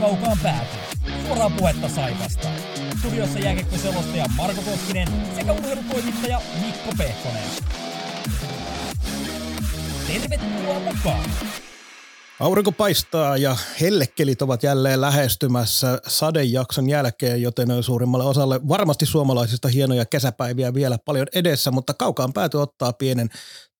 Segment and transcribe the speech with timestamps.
[0.00, 0.76] kaukaan pääty.
[1.26, 2.48] Suoraa puhetta Saivasta.
[2.98, 7.44] Studiossa jääkiekkoselostaja Marko Koskinen sekä urheilutoimittaja Mikko Pehkonen.
[10.06, 11.30] Tervetuloa mukaan!
[12.40, 20.06] Aurinko paistaa ja hellekelit ovat jälleen lähestymässä sadejakson jälkeen, joten suurimmalle osalle varmasti suomalaisista hienoja
[20.06, 23.28] kesäpäiviä vielä paljon edessä, mutta kaukaan pääty ottaa pienen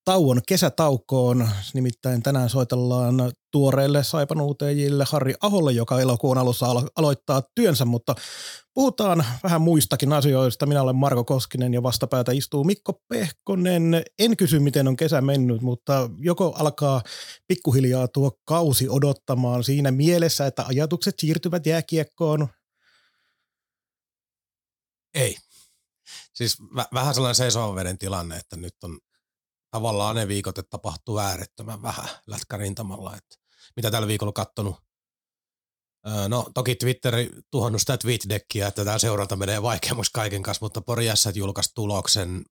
[0.08, 1.48] tauon kesätaukoon.
[1.74, 8.14] Nimittäin tänään soitellaan tuoreille saipanuutejille Harri Aholle, joka elokuun alussa alo- aloittaa työnsä, mutta
[8.74, 10.66] puhutaan vähän muistakin asioista.
[10.66, 14.02] Minä olen Marko Koskinen ja vastapäätä istuu Mikko Pehkonen.
[14.18, 17.02] En kysy, miten on kesä mennyt, mutta joko alkaa
[17.48, 22.48] pikkuhiljaa tuo kausi odottamaan siinä mielessä, että ajatukset siirtyvät jääkiekkoon?
[25.14, 25.36] Ei.
[26.34, 28.98] Siis v- vähän sellainen seisovan veden tilanne, että nyt on
[29.70, 33.16] tavallaan ne viikot, että tapahtuu äärettömän vähän lätkärintamalla.
[33.16, 33.36] Että
[33.76, 34.76] mitä tällä viikolla kattonut?
[36.28, 41.06] No toki Twitteri tuhannut sitä tweetdeckia, että tämä seuranta menee vaikeammaksi kaiken kanssa, mutta Pori
[41.34, 42.44] julkaisi tuloksen.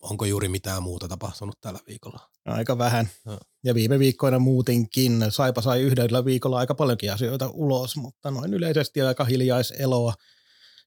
[0.00, 2.30] Onko juuri mitään muuta tapahtunut tällä viikolla?
[2.44, 3.10] Aika vähän.
[3.24, 3.38] No.
[3.64, 5.26] Ja viime viikkoina muutenkin.
[5.30, 10.14] Saipa sai yhdellä viikolla aika paljonkin asioita ulos, mutta noin yleisesti aika hiljaiseloa.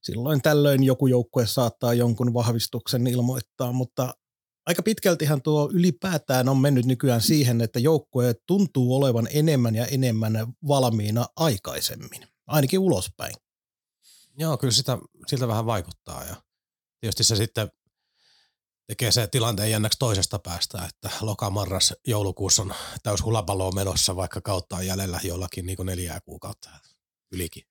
[0.02, 4.14] Silloin tällöin joku joukkue saattaa jonkun vahvistuksen ilmoittaa, mutta
[4.66, 10.54] aika pitkältihän tuo ylipäätään on mennyt nykyään siihen, että joukkue tuntuu olevan enemmän ja enemmän
[10.68, 13.34] valmiina aikaisemmin, ainakin ulospäin.
[14.38, 16.36] Joo, kyllä sitä, siltä vähän vaikuttaa ja
[17.00, 17.70] tietysti se sitten
[18.86, 24.40] tekee se tilanteen jännäksi toisesta päästä, että loka, marras, joulukuussa on täys hulapalloa menossa, vaikka
[24.40, 26.70] kautta on jäljellä jollakin niin neljää kuukautta
[27.32, 27.62] ylikin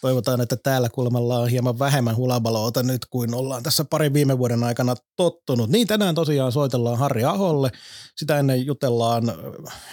[0.00, 4.64] toivotaan, että täällä kulmalla on hieman vähemmän hulabaloota nyt kuin ollaan tässä parin viime vuoden
[4.64, 5.70] aikana tottunut.
[5.70, 7.70] Niin tänään tosiaan soitellaan Harri Aholle.
[8.16, 9.24] Sitä ennen jutellaan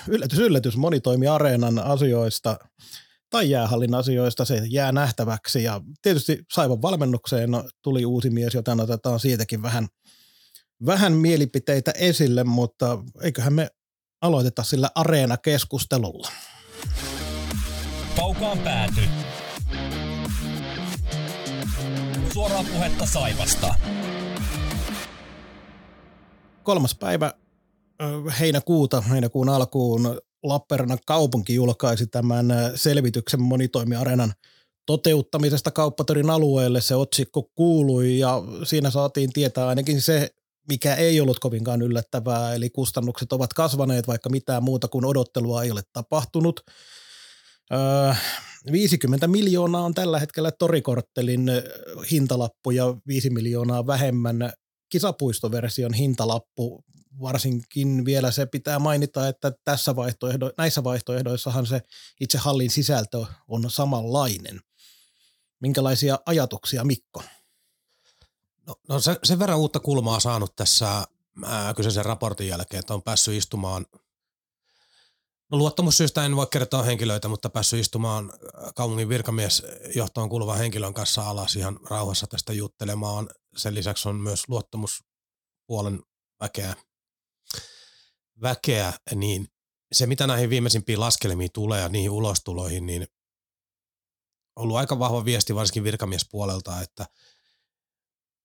[0.07, 2.57] yllätys, yllätys monitoimiareenan asioista
[3.29, 4.45] tai jäähallin asioista.
[4.45, 7.49] Se jää nähtäväksi ja tietysti Saivan valmennukseen
[7.81, 9.87] tuli uusi mies, joten otetaan siitäkin vähän,
[10.85, 13.67] vähän mielipiteitä esille, mutta eiköhän me
[14.21, 16.31] aloiteta sillä areena-keskustelulla.
[18.15, 19.01] Kaukaan pääty
[22.37, 23.75] suoraa puhetta Saivasta.
[26.63, 27.33] Kolmas päivä
[28.39, 34.33] heinäkuuta, heinäkuun alkuun Lappeenrannan kaupunki julkaisi tämän selvityksen monitoimiarenan
[34.85, 36.81] toteuttamisesta kauppatorin alueelle.
[36.81, 40.29] Se otsikko kuului ja siinä saatiin tietää ainakin se,
[40.69, 45.71] mikä ei ollut kovinkaan yllättävää, eli kustannukset ovat kasvaneet, vaikka mitään muuta kuin odottelua ei
[45.71, 46.59] ole tapahtunut.
[48.71, 51.51] 50 miljoonaa on tällä hetkellä torikorttelin
[52.11, 54.53] hintalappu ja 5 miljoonaa vähemmän
[54.89, 56.83] kisapuistoversion hintalappu.
[57.21, 61.81] Varsinkin vielä se pitää mainita, että tässä vaihtoehdo, näissä vaihtoehdoissahan se
[62.19, 64.61] itse hallin sisältö on samanlainen.
[65.59, 67.23] Minkälaisia ajatuksia, Mikko?
[68.67, 71.03] No, no se, sen verran uutta kulmaa saanut tässä
[71.45, 73.85] ää, kyseisen raportin jälkeen, että on päässyt istumaan–
[75.51, 81.29] No luottamussyistä en voi kertoa henkilöitä, mutta päässyt istumaan äh, kaupungin virkamiesjohtoon kuuluvan henkilön kanssa
[81.29, 83.29] alas ihan rauhassa tästä juttelemaan.
[83.55, 86.03] Sen lisäksi on myös luottamuspuolen
[86.41, 86.75] väkeä,
[88.41, 89.47] väkeä niin
[89.91, 93.01] se mitä näihin viimeisimpiin laskelmiin tulee ja niihin ulostuloihin, niin
[94.55, 97.05] on ollut aika vahva viesti varsinkin virkamiespuolelta, että,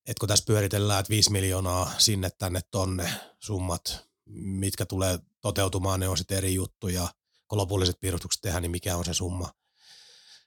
[0.06, 6.08] että kun tässä pyöritellään, että 5 miljoonaa sinne tänne tonne summat, mitkä tulee toteutumaan, ne
[6.08, 7.08] on sitten eri juttu ja
[7.48, 9.52] kun lopulliset piirustukset tehdään, niin mikä on se summa.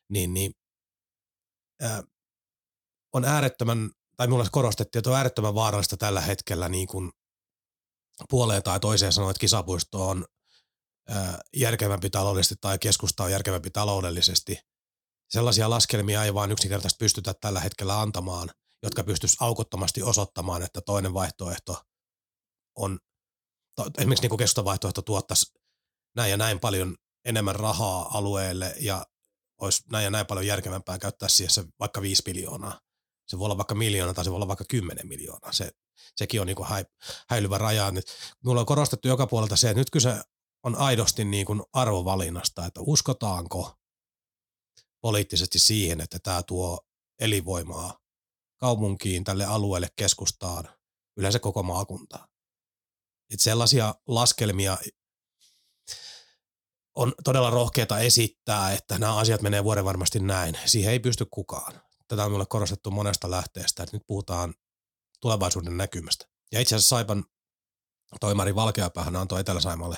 [0.09, 0.53] Niin, niin
[1.81, 2.03] ää,
[3.13, 7.11] on äärettömän, tai minulle korostettiin, että on äärettömän vaarallista tällä hetkellä niin kuin
[8.29, 10.25] puoleen tai toiseen sanoa, että kisapuisto on
[11.09, 14.59] ää, järkevämpi taloudellisesti tai keskusta on järkevämpi taloudellisesti.
[15.29, 18.50] Sellaisia laskelmia ei vaan yksinkertaisesti pystytä tällä hetkellä antamaan,
[18.83, 21.83] jotka pystyisi aukottomasti osoittamaan, että toinen vaihtoehto
[22.75, 23.00] on
[23.98, 25.54] esimerkiksi niin keskustavaihtoehto tuottaisi
[26.16, 26.95] näin ja näin paljon
[27.25, 29.06] enemmän rahaa alueelle ja
[29.62, 32.80] olisi näin ja näin paljon järkevämpää käyttää siihen se vaikka 5 miljoonaa.
[33.27, 35.51] Se voi olla vaikka miljoona tai se voi olla vaikka 10 miljoonaa.
[35.51, 35.72] Se,
[36.16, 36.86] sekin on niin kuin häi,
[37.30, 37.92] häilyvä raja.
[37.92, 38.06] Nyt,
[38.44, 40.22] mulla on korostettu joka puolelta se, että nyt kyse
[40.63, 43.75] on aidosti niin kuin arvovalinnasta, että uskotaanko
[45.01, 46.80] poliittisesti siihen, että tämä tuo
[47.19, 48.00] elinvoimaa
[48.57, 50.69] kaupunkiin, tälle alueelle, keskustaan,
[51.18, 52.27] yleensä koko maakuntaan.
[53.30, 54.77] Että sellaisia laskelmia
[56.95, 60.57] on todella rohkeata esittää, että nämä asiat menee vuoden varmasti näin.
[60.66, 61.81] Siihen ei pysty kukaan.
[62.07, 64.54] Tätä on minulle korostettu monesta lähteestä, että nyt puhutaan
[65.22, 66.25] tulevaisuuden näkymästä.
[66.51, 67.25] Ja itse asiassa Saipan
[68.19, 69.98] toimari Valkeapäähän antoi Etelä-Saimalle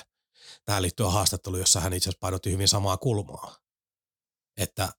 [0.64, 3.56] tähän liittyen haastattelu, jossa hän itse asiassa painotti hyvin samaa kulmaa.
[4.56, 4.92] Että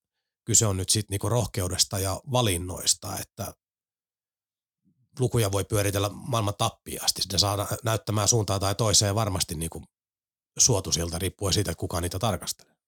[0.46, 3.54] kyse on nyt sitten niinku rohkeudesta ja valinnoista, että
[5.20, 7.22] lukuja voi pyöritellä maailman tappiasti.
[7.32, 9.84] Ne saa näyttämään suuntaan tai toiseen varmasti niinku
[10.60, 12.80] suotuisilta riippuen siitä, kuka niitä tarkastelee.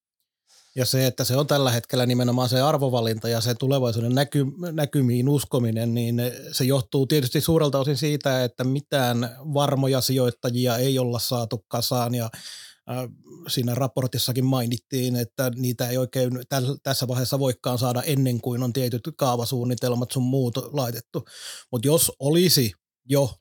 [0.75, 5.29] Ja se, että se on tällä hetkellä nimenomaan se arvovalinta ja se tulevaisuuden näky, näkymiin
[5.29, 11.65] uskominen, niin se johtuu tietysti suurelta osin siitä, että mitään varmoja sijoittajia ei olla saatu
[11.67, 12.29] kasaan ja
[13.47, 16.31] siinä raportissakin mainittiin, että niitä ei oikein
[16.83, 21.25] tässä vaiheessa voikaan saada ennen kuin on tietyt kaavasuunnitelmat sun muut laitettu.
[21.71, 22.73] Mutta jos olisi
[23.09, 23.33] jo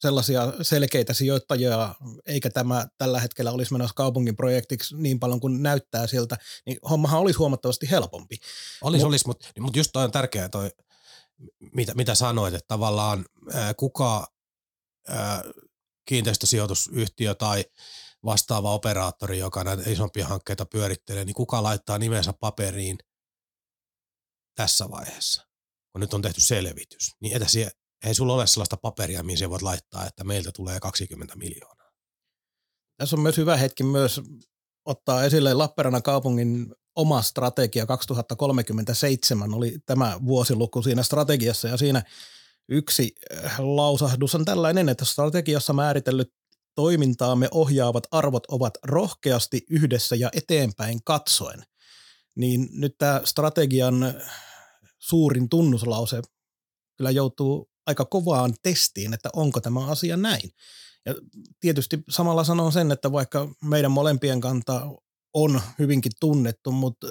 [0.00, 1.94] sellaisia selkeitä sijoittajia,
[2.26, 6.36] eikä tämä tällä hetkellä olisi menossa kaupungin projektiksi niin paljon kuin näyttää siltä,
[6.66, 8.36] niin hommahan olisi huomattavasti helpompi.
[8.82, 10.70] Olisi, Mut, olisi, mutta mut just toi on tärkeää toi,
[11.74, 14.26] mitä, mitä sanoit, että tavallaan ää, kuka
[15.08, 15.44] ää,
[16.04, 17.64] kiinteistösijoitusyhtiö tai
[18.24, 22.98] vastaava operaattori, joka näitä isompia hankkeita pyörittelee, niin kuka laittaa nimensä paperiin
[24.54, 25.46] tässä vaiheessa,
[25.92, 27.70] kun nyt on tehty selvitys, niin etä sie,
[28.06, 31.92] ei sulla ole sellaista paperia, mihin se voit laittaa, että meiltä tulee 20 miljoonaa.
[32.96, 34.20] Tässä on myös hyvä hetki myös
[34.84, 42.02] ottaa esille Lappeenrannan kaupungin oma strategia 2037 oli tämä vuosiluku siinä strategiassa ja siinä
[42.68, 43.14] yksi
[43.44, 46.32] äh, lausahdus on tällainen, että strategiassa määritellyt
[46.76, 51.62] toimintaamme ohjaavat arvot ovat rohkeasti yhdessä ja eteenpäin katsoen.
[52.36, 54.14] Niin nyt tämä strategian
[54.98, 56.22] suurin tunnuslause
[56.96, 60.50] kyllä joutuu aika kovaan testiin, että onko tämä asia näin.
[61.06, 61.14] Ja
[61.60, 64.90] tietysti samalla sanon sen, että vaikka meidän molempien kanta
[65.34, 67.06] on hyvinkin tunnettu, mutta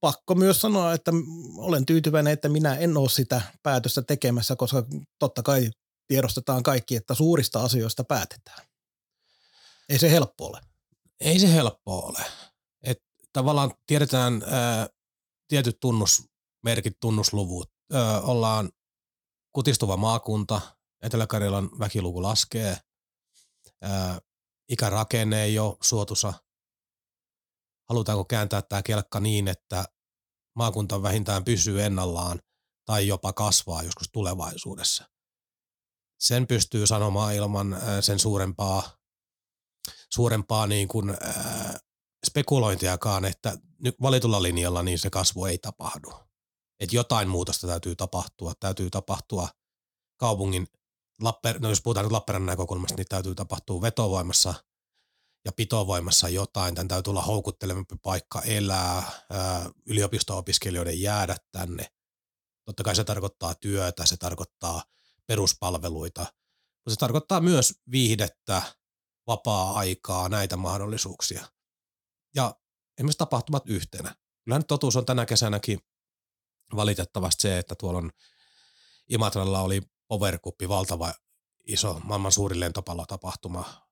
[0.00, 1.12] pakko myös sanoa, että
[1.56, 4.86] olen tyytyväinen, että minä en ole sitä päätöstä tekemässä, koska
[5.18, 5.70] totta kai
[6.08, 8.66] tiedostetaan kaikki, että suurista asioista päätetään.
[9.88, 10.60] Ei se helppo ole.
[11.20, 12.24] Ei se helppo ole.
[12.82, 14.88] Et tavallaan tiedetään ää,
[15.48, 17.72] tietyt tunnusmerkit, tunnusluvut.
[17.92, 18.70] Ää, ollaan
[19.52, 20.60] kutistuva maakunta,
[21.02, 22.78] Etelä-Karjalan väkiluku laskee,
[23.82, 24.20] ää,
[24.68, 26.32] ikärakenne ei ole suotusa.
[27.88, 29.84] Halutaanko kääntää tämä kelkka niin, että
[30.54, 32.40] maakunta vähintään pysyy ennallaan
[32.84, 35.15] tai jopa kasvaa joskus tulevaisuudessa?
[36.18, 38.82] Sen pystyy sanomaan ilman sen suurempaa,
[40.10, 41.74] suurempaa niin kuin, äh,
[42.26, 46.12] spekulointiakaan, että nyt valitulla linjalla niin se kasvu ei tapahdu.
[46.80, 48.52] Että jotain muutosta täytyy tapahtua.
[48.60, 49.48] Täytyy tapahtua
[50.16, 50.66] kaupungin,
[51.20, 54.54] Lapper, no jos puhutaan nyt Lappeenrannan näkökulmasta, niin täytyy tapahtua vetovoimassa
[55.44, 56.74] ja pitovoimassa jotain.
[56.74, 59.10] Tämän täytyy olla houkuttelevampi paikka elää,
[59.86, 61.86] yliopisto-opiskelijoiden jäädä tänne.
[62.64, 64.82] Totta kai se tarkoittaa työtä, se tarkoittaa–
[65.26, 66.26] peruspalveluita,
[66.88, 68.62] se tarkoittaa myös viihdettä,
[69.26, 71.46] vapaa-aikaa, näitä mahdollisuuksia.
[72.34, 72.54] Ja
[72.98, 74.14] esimerkiksi tapahtumat yhtenä.
[74.44, 75.80] Kyllä nyt totuus on tänä kesänäkin
[76.76, 78.12] valitettavasti se, että tuolla on
[79.08, 81.14] Imatralla oli Powercup, valtava
[81.66, 83.88] iso, maailman suurin lentopallotapahtuma,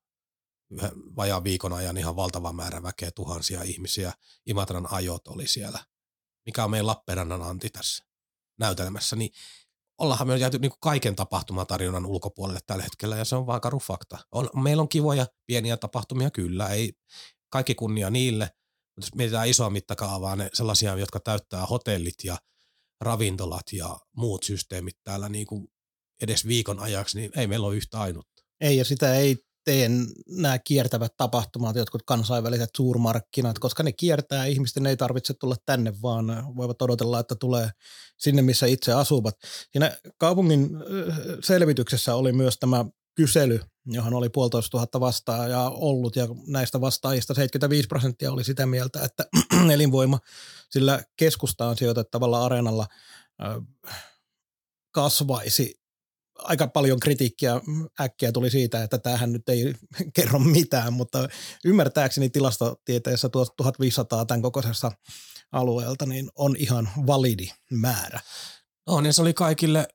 [1.16, 4.12] vajaan viikon ajan ihan valtava määrä väkeä, tuhansia ihmisiä.
[4.46, 5.84] Imatran ajot oli siellä.
[6.46, 8.04] Mikä on meidän Lappeenrannan anti tässä
[8.58, 9.30] näytelmässä, niin
[9.98, 14.18] ollaanhan me jääty niin kaiken tapahtumatarjonnan ulkopuolelle tällä hetkellä ja se on vaan karu fakta.
[14.32, 16.92] On, meillä on kivoja pieniä tapahtumia kyllä, ei
[17.50, 18.44] kaikki kunnia niille,
[18.96, 22.36] mutta jos mietitään isoa mittakaavaa, ne sellaisia, jotka täyttää hotellit ja
[23.00, 25.68] ravintolat ja muut systeemit täällä niin kuin
[26.22, 28.42] edes viikon ajaksi, niin ei meillä ole yhtä ainutta.
[28.60, 29.90] Ei, ja sitä ei tee
[30.28, 36.56] nämä kiertävät tapahtumat, jotkut kansainväliset suurmarkkinat, koska ne kiertää, ihmisten ei tarvitse tulla tänne, vaan
[36.56, 37.70] voivat odotella, että tulee
[38.18, 39.34] sinne, missä itse asuvat.
[39.72, 40.70] Siinä kaupungin
[41.42, 47.88] selvityksessä oli myös tämä kysely, johon oli puolitoista tuhatta vastaajaa ollut, ja näistä vastaajista 75
[47.88, 49.24] prosenttia oli sitä mieltä, että
[49.74, 50.18] elinvoima
[50.70, 52.86] sillä keskustaan sijoitettavalla areenalla
[54.90, 55.83] kasvaisi
[56.38, 57.60] aika paljon kritiikkiä
[58.00, 59.74] äkkiä tuli siitä, että tämähän nyt ei
[60.16, 61.28] kerro mitään, mutta
[61.64, 64.92] ymmärtääkseni tilastotieteessä 1500 tämän kokoisessa
[65.52, 68.20] alueelta niin on ihan validi määrä.
[68.86, 69.88] No niin se oli kaikille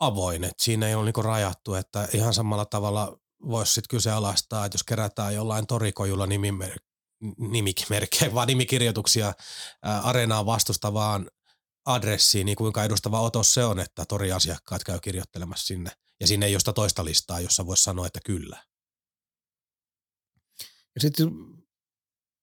[0.00, 4.74] avoin, että siinä ei ole niinku rajattu, että ihan samalla tavalla voisi sitten kyseenalaistaa, että
[4.74, 6.86] jos kerätään jollain torikojulla nimimer-
[7.38, 9.32] nimimerkkejä, nimikirjoituksia
[9.82, 11.30] ää, areenaa vastustavaan
[11.86, 15.90] adressiin, niin kuinka edustava otos se on, että toriasiakkaat käy kirjoittelemassa sinne.
[16.20, 18.64] Ja sinne ei ole sitä toista listaa, jossa voisi sanoa, että kyllä.
[20.94, 21.30] Ja sitten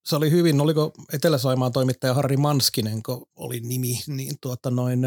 [0.06, 5.00] se oli hyvin, oliko Etelä-Saimaan toimittaja Harri Manskinen, kun oli nimi, niin tuota noin,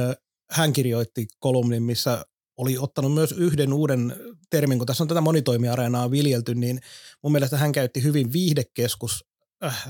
[0.50, 2.26] hän kirjoitti kolumnin, missä
[2.56, 4.16] oli ottanut myös yhden uuden
[4.50, 6.80] termin, kun tässä on tätä monitoimiareenaa viljelty, niin
[7.22, 9.24] mun mielestä hän käytti hyvin viihdekeskus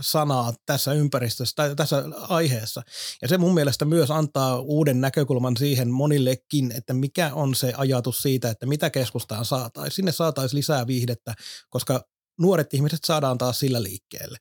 [0.00, 2.82] sanaa tässä ympäristössä tai tässä aiheessa.
[3.22, 8.18] Ja se mun mielestä myös antaa uuden näkökulman siihen monillekin, että mikä on se ajatus
[8.18, 9.96] siitä, että mitä keskustaan saataisiin.
[9.96, 11.34] Sinne saataisiin lisää viihdettä,
[11.70, 12.04] koska
[12.40, 14.38] nuoret ihmiset saadaan taas sillä liikkeelle.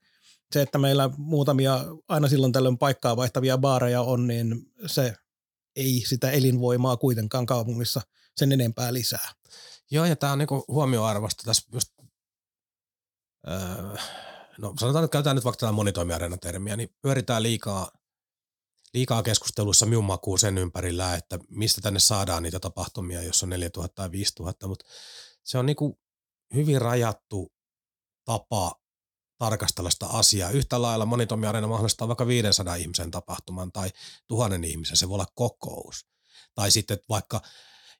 [0.53, 5.15] Se, että meillä muutamia aina silloin tällöin paikkaa vaihtavia baareja on, niin se
[5.75, 8.01] ei sitä elinvoimaa kuitenkaan kaupungissa
[8.37, 9.31] sen enempää lisää.
[9.91, 11.91] Joo, ja tämä on niinku huomioarvosta tässä just,
[13.47, 13.97] öö,
[14.57, 17.91] no sanotaan, että käytetään nyt vaikka tätä monitoimiarena-termiä, niin pyöritään liikaa,
[18.93, 23.95] liikaa keskusteluissa minun makuun sen ympärillä, että mistä tänne saadaan niitä tapahtumia, jos on 4000
[23.95, 24.85] tai 5000, mutta
[25.43, 25.99] se on niinku
[26.53, 27.53] hyvin rajattu
[28.25, 28.75] tapa
[29.37, 30.49] tarkastella sitä asiaa.
[30.49, 33.89] Yhtä lailla monitoimiareena mahdollistaa vaikka 500 ihmisen tapahtuman tai
[34.27, 36.05] tuhannen ihmisen, se voi olla kokous.
[36.55, 37.41] Tai sitten vaikka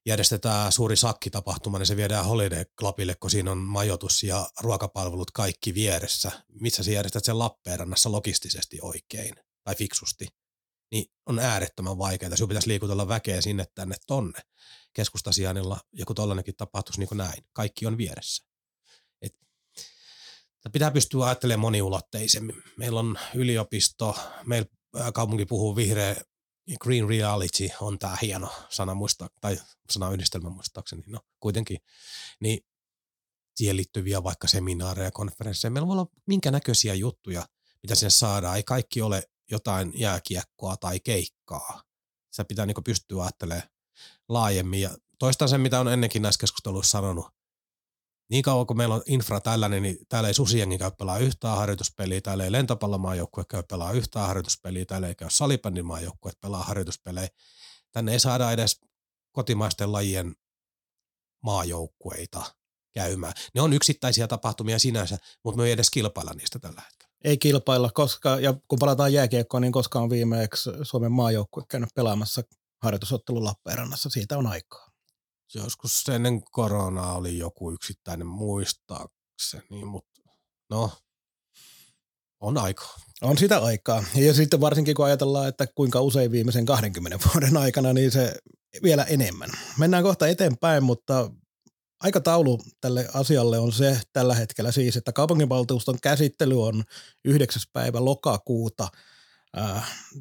[0.06, 5.74] järjestetään suuri sakkitapahtuma, niin se viedään Holiday Clubille, kun siinä on majoitus ja ruokapalvelut kaikki
[5.74, 6.32] vieressä.
[6.62, 10.28] Missä sä järjestät sen Lappeenrannassa logistisesti oikein tai fiksusti,
[10.92, 12.36] niin on äärettömän vaikeaa.
[12.36, 14.40] Sinun pitäisi liikutella väkeä sinne tänne tonne.
[14.94, 17.46] Keskustasianilla joku tollanenkin tapahtuisi niin kuin näin.
[17.54, 18.46] Kaikki on vieressä.
[19.22, 19.36] Et,
[20.72, 22.64] pitää pystyä ajattelemaan moniulotteisemmin.
[22.78, 24.70] Meillä on yliopisto, meillä
[25.14, 26.16] kaupunki puhuu vihreä
[26.80, 31.78] green reality on tämä hieno sana muista, tai sana yhdistelmä muistaakseni, no kuitenkin,
[32.40, 32.60] niin
[33.56, 35.72] siihen liittyviä vaikka seminaareja, konferensseja.
[35.72, 37.48] Meillä voi olla minkä näköisiä juttuja,
[37.84, 38.58] mitä sinne saadaan.
[38.58, 41.84] Ei kaikki ole jotain jääkiekkoa tai keikkaa.
[42.32, 43.70] Se pitää niin pystyä ajattelemaan
[44.30, 44.82] laajemmin.
[44.82, 47.28] Ja toistan sen, mitä on ennenkin näissä keskusteluissa sanonut
[48.30, 52.22] niin kauan kuin meillä on infra tällainen, niin täällä ei susiengi käy pelaa yhtään harjoituspeliä,
[52.22, 57.30] täällä ei lentopallomaajoukkue käy pelaa yhtään harjoituspeliä, täällä ei käy salibändimaajoukkueet pelaa harjoituspelejä.
[57.92, 58.82] Tänne ei saada edes
[59.32, 60.36] kotimaisten lajien
[61.44, 62.44] maajoukkueita
[62.94, 63.34] käymään.
[63.54, 67.16] Ne on yksittäisiä tapahtumia sinänsä, mutta me ei edes kilpailla niistä tällä hetkellä.
[67.24, 72.42] Ei kilpailla, koska, ja kun palataan jääkiekkoon, niin koska on viimeeksi Suomen maajoukkue käynyt pelaamassa
[72.84, 74.95] harjoitusottelu Lappeenrannassa, siitä on aikaa
[75.54, 80.22] joskus ennen koronaa oli joku yksittäinen muistaakseni, mutta
[80.70, 80.92] no,
[82.40, 82.86] on aika.
[83.22, 84.04] On sitä aikaa.
[84.16, 88.34] Ja sitten varsinkin kun ajatellaan, että kuinka usein viimeisen 20 vuoden aikana, niin se
[88.84, 89.50] vielä enemmän.
[89.78, 91.32] Mennään kohta eteenpäin, mutta
[92.00, 96.84] aikataulu tälle asialle on se tällä hetkellä siis, että kaupunginvaltuuston käsittely on
[97.26, 97.62] 9.
[97.74, 98.88] päivä lokakuuta.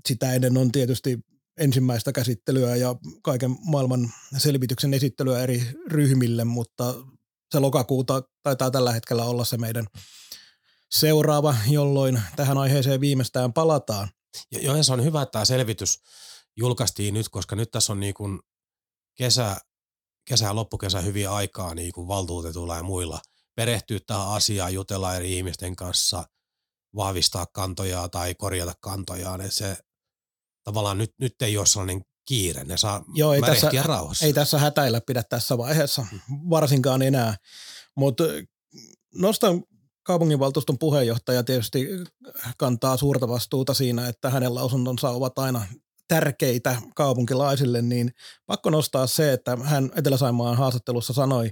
[0.08, 1.18] Sitä ennen on tietysti
[1.56, 6.94] ensimmäistä käsittelyä ja kaiken maailman selvityksen esittelyä eri ryhmille, mutta
[7.50, 9.86] se lokakuuta taitaa tällä hetkellä olla se meidän
[10.90, 14.08] seuraava, jolloin tähän aiheeseen viimeistään palataan.
[14.50, 16.02] Ja, se on hyvä, että tämä selvitys
[16.56, 18.40] julkaistiin nyt, koska nyt tässä on niin kuin
[19.14, 19.56] kesä,
[20.24, 23.20] kesä ja loppukesä hyvin aikaa niin kuin valtuutetuilla ja muilla
[23.54, 26.24] perehtyä tähän asiaan, jutella eri ihmisten kanssa,
[26.96, 29.40] vahvistaa kantojaa tai korjata kantojaan.
[29.48, 29.76] Se
[30.64, 34.26] tavallaan nyt, nyt ei ole sellainen kiire, ne saa Joo, ei tässä, rauhassa.
[34.26, 36.06] Ei tässä hätäillä pidä tässä vaiheessa,
[36.50, 37.36] varsinkaan enää.
[37.96, 38.24] Mutta
[39.14, 39.62] nostan
[40.02, 41.88] kaupunginvaltuuston puheenjohtaja tietysti
[42.58, 45.62] kantaa suurta vastuuta siinä, että hänen lausuntonsa ovat aina
[46.08, 48.10] tärkeitä kaupunkilaisille, niin
[48.46, 51.50] pakko nostaa se, että hän Etelä-Saimaan haastattelussa sanoi,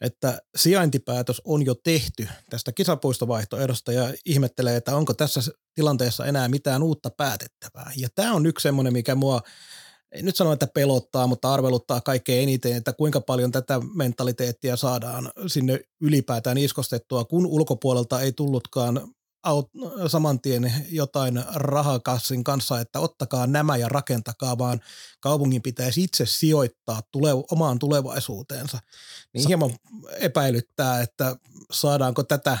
[0.00, 5.40] että sijaintipäätös on jo tehty tästä kisapuistovaihtoehdosta ja ihmettelee, että onko tässä
[5.74, 7.92] tilanteessa enää mitään uutta päätettävää.
[7.96, 9.42] Ja tämä on yksi semmoinen, mikä mua,
[10.12, 15.30] ei nyt sano, että pelottaa, mutta arveluttaa kaikkein eniten, että kuinka paljon tätä mentaliteettia saadaan
[15.46, 19.14] sinne ylipäätään iskostettua, kun ulkopuolelta ei tullutkaan
[20.06, 24.80] saman tien jotain rahakassin kanssa, että ottakaa nämä ja rakentakaa, vaan
[25.20, 28.78] kaupungin pitäisi itse sijoittaa tule, omaan tulevaisuuteensa.
[29.34, 29.70] Niin Sa- hieman
[30.16, 31.36] epäilyttää, että
[31.72, 32.58] saadaanko tätä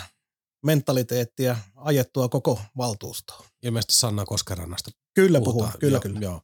[0.64, 3.44] mentaliteettia ajettua koko valtuustoon.
[3.62, 6.20] Ilmeisesti Sanna Koskerannasta Kyllä puhuu, kyllä joo, kyllä.
[6.20, 6.42] Joo.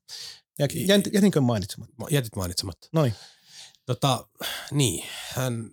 [0.58, 0.66] Ja
[1.12, 1.94] jätinkö mainitsematta?
[2.10, 2.88] Jätit mainitsematta.
[2.92, 3.14] Noin.
[3.86, 4.28] Tota,
[4.70, 5.70] niin, hän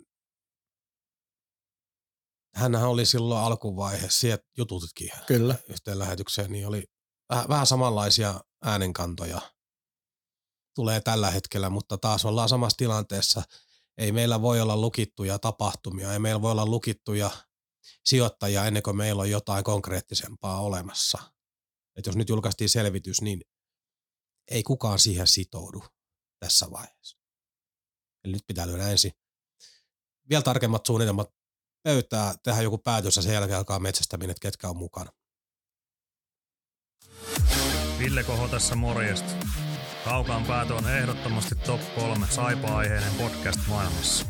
[2.55, 5.55] hänhän oli silloin alkuvaiheessa, sieltä jututitkin Kyllä.
[5.69, 6.83] yhteen lähetykseen, niin oli
[7.29, 9.41] vähän, vähän samanlaisia äänenkantoja
[10.75, 13.43] tulee tällä hetkellä, mutta taas ollaan samassa tilanteessa.
[13.97, 17.31] Ei meillä voi olla lukittuja tapahtumia, ei meillä voi olla lukittuja
[18.05, 21.17] sijoittajia ennen kuin meillä on jotain konkreettisempaa olemassa.
[21.95, 23.41] Et jos nyt julkaistiin selvitys, niin
[24.51, 25.83] ei kukaan siihen sitoudu
[26.39, 27.17] tässä vaiheessa.
[28.23, 29.11] Eli nyt pitää lyödä ensin
[30.29, 31.33] vielä tarkemmat suunnitelmat
[31.83, 35.11] pöytää, tehdä joku päätös ja sen jälkeen alkaa metsästäminen, että ketkä on mukana.
[37.99, 39.33] Ville Koho tässä morjesta.
[40.05, 44.25] Kaukaan päätö on ehdottomasti top 3 saipa-aiheinen podcast maailmassa.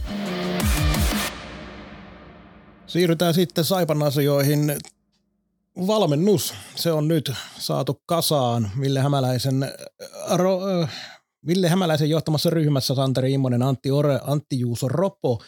[2.88, 4.78] Siirrytään sitten Saipan asioihin.
[5.88, 10.90] valmennus, se on nyt saatu kasaan Ville Hämäläisen, äh, ro, äh,
[11.48, 15.42] Ville Hämäläisen johtamassa ryhmässä Santeri Immonen, Antti Ore, Antti Juuso Ropo,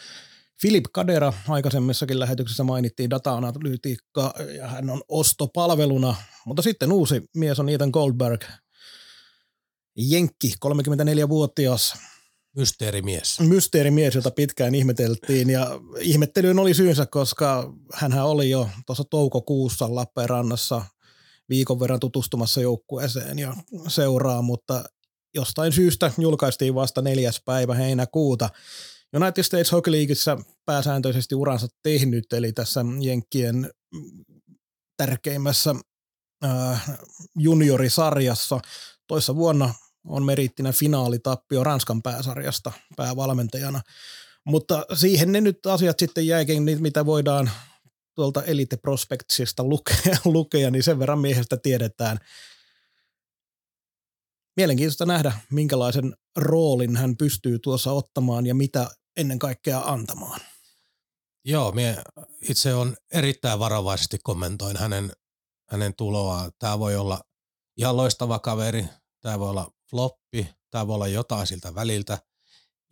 [0.62, 7.68] Filip Kadera, aikaisemmissakin lähetyksessä mainittiin data-analytiikka ja hän on ostopalveluna, mutta sitten uusi mies on
[7.68, 8.44] Ethan Goldberg,
[9.96, 11.94] Jenkki, 34-vuotias,
[12.56, 13.40] Mysteerimies.
[13.40, 20.84] mysteerimies, jota pitkään ihmeteltiin ja ihmettelyyn oli syynsä, koska hän oli jo tuossa toukokuussa Lappeenrannassa
[21.48, 23.54] viikon verran tutustumassa joukkueeseen ja
[23.88, 24.84] seuraa, mutta
[25.34, 28.48] jostain syystä julkaistiin vasta neljäs päivä heinäkuuta.
[29.16, 33.70] United States Hockey Leagueissä pääsääntöisesti uransa tehnyt, eli tässä Jenkkien
[34.96, 35.74] tärkeimmässä
[36.44, 36.98] äh,
[37.38, 38.60] juniorisarjassa.
[39.06, 39.74] Toissa vuonna
[40.06, 43.80] on merittinä finaalitappio Ranskan pääsarjasta päävalmentajana.
[44.44, 47.50] Mutta siihen ne nyt asiat sitten jäikin, mitä voidaan
[48.14, 52.18] tuolta Elite Prospectsista lukea, lukea, niin sen verran miehestä tiedetään.
[54.56, 60.40] Mielenkiintoista nähdä, minkälaisen roolin hän pystyy tuossa ottamaan ja mitä ennen kaikkea antamaan.
[61.44, 62.02] Joo, mie
[62.48, 65.12] itse on erittäin varovaisesti kommentoin hänen,
[65.70, 66.52] hänen tuloaan.
[66.58, 67.20] Tämä voi olla
[67.76, 68.84] ihan loistava kaveri,
[69.20, 72.18] tämä voi olla floppi, tämä voi olla jotain siltä väliltä.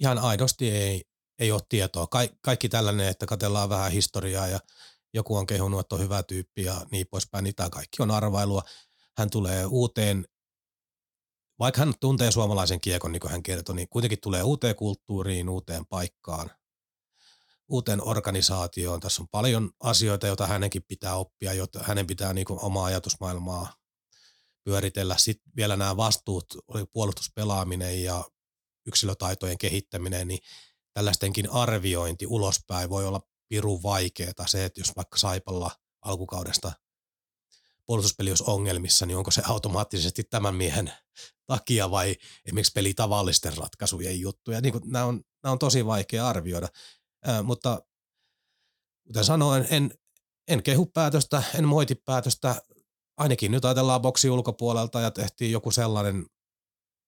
[0.00, 1.04] Ihan aidosti ei,
[1.38, 2.06] ei ole tietoa.
[2.06, 4.60] Ka- kaikki tällainen, että katellaan vähän historiaa ja
[5.14, 8.62] joku on kehunut, että on hyvä tyyppi ja niin poispäin, niin tämä kaikki on arvailua.
[9.16, 10.24] Hän tulee uuteen,
[11.58, 15.86] vaikka hän tuntee suomalaisen kiekon, niin kuin hän kertoi, niin kuitenkin tulee uuteen kulttuuriin, uuteen
[15.86, 16.50] paikkaan,
[17.68, 19.00] uuteen organisaatioon.
[19.00, 23.74] Tässä on paljon asioita, joita hänenkin pitää oppia, jotta hänen pitää niin kuin omaa ajatusmaailmaa
[24.64, 25.16] pyöritellä.
[25.18, 28.24] Sitten vielä nämä vastuut, oli puolustuspelaaminen ja
[28.86, 30.40] yksilötaitojen kehittäminen, niin
[30.92, 34.46] tällaistenkin arviointi ulospäin voi olla pirun vaikeaa.
[34.46, 35.70] Se, että jos vaikka Saipalla
[36.02, 36.72] alkukaudesta
[37.86, 40.92] puolustuspeli olisi ongelmissa, niin onko se automaattisesti tämän miehen
[41.46, 44.60] takia vai esimerkiksi peli tavallisten ratkaisujen juttuja.
[44.60, 46.68] Niin kuin, nämä, on, nämä on tosi vaikea arvioida,
[47.24, 47.82] Ää, mutta
[49.06, 49.90] kuten sanoin, en,
[50.48, 52.62] en kehu päätöstä, en moiti päätöstä.
[53.16, 56.26] Ainakin nyt ajatellaan boksi ulkopuolelta ja tehtiin joku sellainen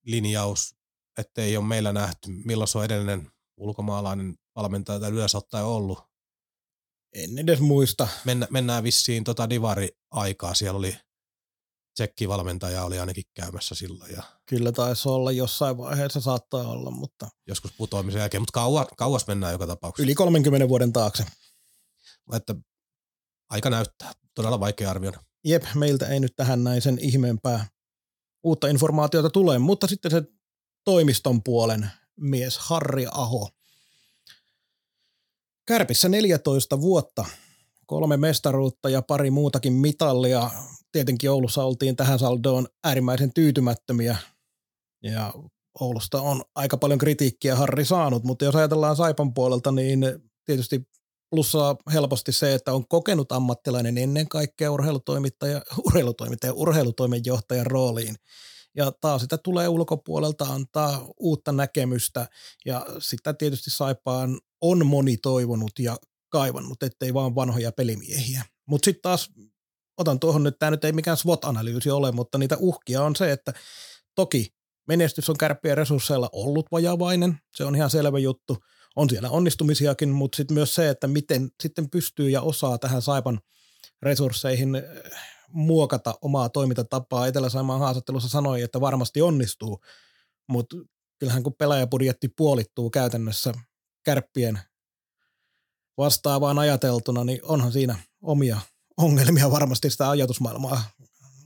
[0.06, 0.76] linjaus,
[1.18, 5.98] että ei ole meillä nähty, milloin se on edellinen ulkomaalainen valmentaja tai yleensä ottaen ollut.
[7.12, 8.08] En edes muista.
[8.24, 10.54] Mennä, mennään vissiin tota divari-aikaa.
[10.54, 10.96] Siellä oli
[11.96, 17.72] tsekkivalmentaja oli ainakin käymässä silloin ja Kyllä taisi olla jossain vaiheessa saattaa olla, mutta joskus
[17.72, 20.04] putoamisen jälkeen, mutta kauas, kauas mennään joka tapauksessa.
[20.04, 21.24] yli 30 vuoden taakse.
[22.32, 22.54] Että
[23.50, 24.12] aika näyttää.
[24.34, 25.20] Todella vaikea arvioida.
[25.44, 27.66] Jep, meiltä ei nyt tähän näin sen ihmeempää
[28.42, 30.22] uutta informaatiota tule, mutta sitten se
[30.84, 33.50] toimiston puolen mies Harri Aho.
[35.66, 37.24] Kärpissä 14 vuotta,
[37.86, 40.50] kolme mestaruutta ja pari muutakin mitallia.
[40.96, 44.16] Tietenkin Oulussa oltiin tähän saldoon äärimmäisen tyytymättömiä
[45.02, 45.34] ja
[45.80, 50.00] Oulusta on aika paljon kritiikkiä Harri saanut, mutta jos ajatellaan Saipan puolelta, niin
[50.44, 50.88] tietysti
[51.30, 58.14] plussaa helposti se, että on kokenut ammattilainen ennen kaikkea urheilutoimittaja, urheilutoimittaja, urheilutoimenjohtajan rooliin.
[58.76, 62.28] Ja taas sitä tulee ulkopuolelta antaa uutta näkemystä
[62.66, 65.96] ja sitä tietysti Saipaan on moni toivonut ja
[66.28, 68.44] kaivannut, ettei vaan vanhoja pelimiehiä.
[68.66, 69.30] Mutta sitten taas
[69.98, 73.52] otan tuohon että tämä nyt ei mikään SWOT-analyysi ole, mutta niitä uhkia on se, että
[74.14, 74.54] toki
[74.88, 78.56] menestys on kärppien resursseilla ollut vajavainen, se on ihan selvä juttu.
[78.96, 83.40] On siellä onnistumisiakin, mutta sitten myös se, että miten sitten pystyy ja osaa tähän Saipan
[84.02, 84.84] resursseihin eh,
[85.48, 87.26] muokata omaa toimintatapaa.
[87.26, 89.80] Etelä-Saimaan haastattelussa sanoi, että varmasti onnistuu,
[90.48, 90.76] mutta
[91.18, 93.52] kyllähän kun pelaajapudjetti puolittuu käytännössä
[94.04, 94.60] kärppien
[95.98, 98.60] vastaavaan ajateltuna, niin onhan siinä omia
[98.96, 100.82] ongelmia varmasti sitä ajatusmaailmaa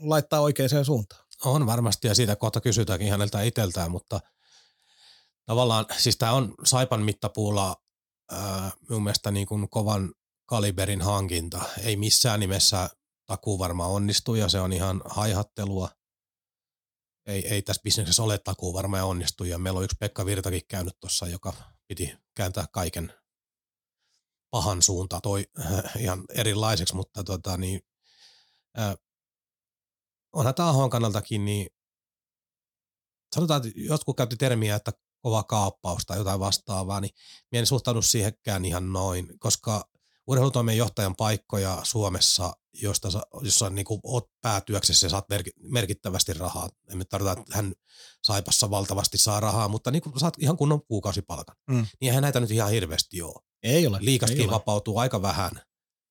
[0.01, 1.25] laittaa oikeaan suuntaan.
[1.45, 4.21] On varmasti ja siitä kohta kysytäänkin häneltä itseltään, mutta
[5.47, 7.77] tavallaan siis tämä on Saipan mittapuulla
[8.31, 10.15] ää, minun mielestä niin kuin kovan
[10.47, 11.63] kaliberin hankinta.
[11.83, 12.91] Ei missään nimessä
[13.27, 15.89] takuu varmaan onnistu ja se on ihan haihattelua.
[17.27, 21.01] Ei, ei tässä bisneksessä ole takuu varmaan onnistu ja meillä on yksi Pekka Virtakin käynyt
[21.01, 21.53] tuossa, joka
[21.89, 23.13] piti kääntää kaiken
[24.51, 27.81] pahan suunta toi äh, ihan erilaiseksi, mutta tota, niin,
[28.79, 28.97] äh,
[30.33, 31.67] onhan tämä kannaltakin, niin
[33.35, 37.15] sanotaan, että jotkut käytti termiä, että kova kaappaus tai jotain vastaavaa, niin
[37.53, 39.91] minä en suhtaudu siihenkään ihan noin, koska
[40.27, 43.09] urheilutoimen johtajan paikkoja Suomessa, josta,
[43.43, 45.25] jossa niin kuin oot päätyöksessä ja saat
[45.57, 46.69] merkittävästi rahaa.
[46.91, 47.73] Emme tarkoita, että hän
[48.25, 51.57] Saipassa valtavasti saa rahaa, mutta niin kuin saat ihan kunnon kuukausipalkan.
[51.71, 51.87] Mm.
[52.01, 53.50] Niin eihän näitä nyt ihan hirveästi ole.
[53.63, 53.99] Ei ole.
[54.01, 54.53] Liikaskin ei ole.
[54.53, 55.53] vapautuu aika vähän.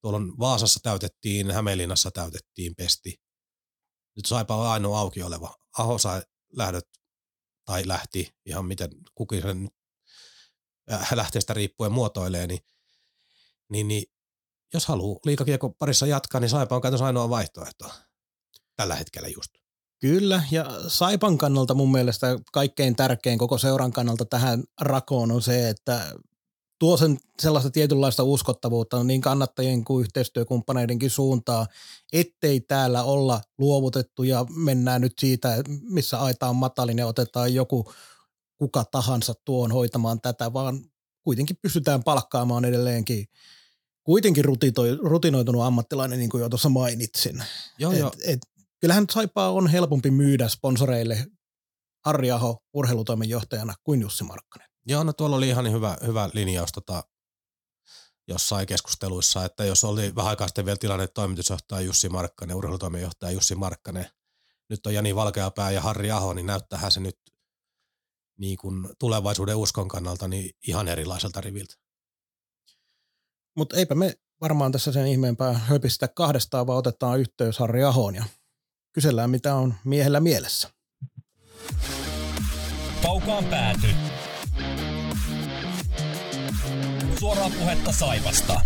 [0.02, 3.22] Tuolla on Vaasassa täytettiin, Hämeenlinnassa täytettiin pesti.
[4.16, 5.56] Nyt Saipa on ainoa auki oleva.
[5.78, 6.22] Aho sai
[6.54, 6.88] lähdöt,
[7.66, 9.70] tai lähti, ihan miten kukin sen
[10.92, 12.60] äh, lähteestä riippuen muotoilee, niin,
[13.70, 14.04] niin, niin
[14.74, 17.92] jos haluaa liikakiekko parissa jatkaa, niin Saipa on käytössä ainoa vaihtoehto
[18.76, 19.52] tällä hetkellä just.
[20.02, 25.70] Kyllä, ja Saipan kannalta mun mielestä kaikkein tärkein koko seuran kannalta tähän rakoon on se,
[25.70, 26.14] että
[26.80, 31.68] tuo sen sellaista tietynlaista uskottavuutta niin kannattajien kuin yhteistyökumppaneidenkin suuntaan,
[32.14, 37.92] ettei täällä olla luovutettu ja mennään nyt siitä, missä aita on matalin ja otetaan joku
[38.58, 40.80] kuka tahansa tuon hoitamaan tätä, vaan
[41.24, 43.26] kuitenkin pystytään palkkaamaan edelleenkin
[44.04, 44.46] kuitenkin
[45.02, 47.44] rutinoitunut ammattilainen, niin kuin jo tuossa mainitsin.
[47.80, 48.12] Joo, et, joo.
[48.28, 48.40] Et,
[48.80, 51.26] kyllähän Saipaa on helpompi myydä sponsoreille
[52.06, 54.69] Harri Aho urheilutoimenjohtajana kuin Jussi Markkanen.
[54.86, 57.04] Joo, no tuolla oli ihan hyvä, hyvä linjaus tota,
[58.28, 63.32] jossain keskusteluissa, että jos oli vähän aikaa sitten vielä tilanne, että toimitusjohtaja Jussi Markkanen, urheilutoimenjohtaja
[63.32, 64.10] Jussi Markkanen,
[64.70, 67.20] nyt on Jani Valkeapää ja Harri Aho, niin näyttää se nyt
[68.40, 71.76] niin kuin tulevaisuuden uskon kannalta niin ihan erilaiselta riviltä.
[73.56, 78.24] Mutta eipä me varmaan tässä sen ihmeempää höpistä kahdestaan, vaan otetaan yhteys Harri Ahoon ja
[78.94, 80.70] kysellään, mitä on miehellä mielessä.
[83.04, 83.88] Kaukaan pääty.
[87.20, 88.62] Suoraa puhetta Saivasta.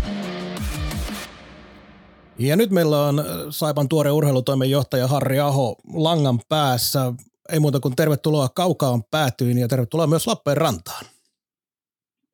[2.40, 7.14] Ja nyt meillä on Saipan tuore urheilutoimenjohtaja Harri Aho langan päässä.
[7.50, 11.06] Ei muuta kuin tervetuloa kaukaan päätyyn ja tervetuloa myös Lappeenrantaan.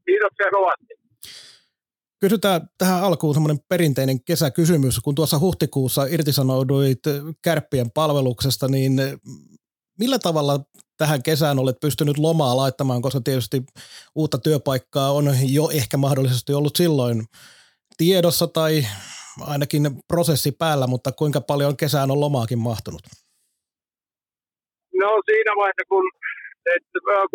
[0.06, 1.00] Kiitoksia kovasti.
[2.20, 5.00] Kysytään tähän alkuun semmoinen perinteinen kesäkysymys.
[5.00, 7.00] Kun tuossa huhtikuussa irtisanouduit
[7.42, 9.02] kärppien palveluksesta, niin
[10.00, 10.60] millä tavalla
[11.02, 13.58] tähän kesään olet pystynyt lomaa laittamaan, koska tietysti
[14.16, 15.26] uutta työpaikkaa on
[15.58, 17.18] jo ehkä mahdollisesti ollut silloin
[17.98, 18.74] tiedossa tai
[19.54, 23.04] ainakin prosessi päällä, mutta kuinka paljon kesään on lomaakin mahtunut?
[25.02, 26.06] No siinä vaiheessa, kun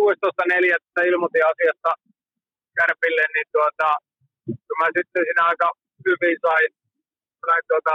[0.01, 1.07] 16.4.
[1.11, 1.91] ilmoitin asiasta
[2.77, 3.89] Kärpille, niin tuota,
[4.79, 5.69] mä sitten siinä aika
[6.07, 6.69] hyvin sain,
[7.47, 7.95] sain tuota,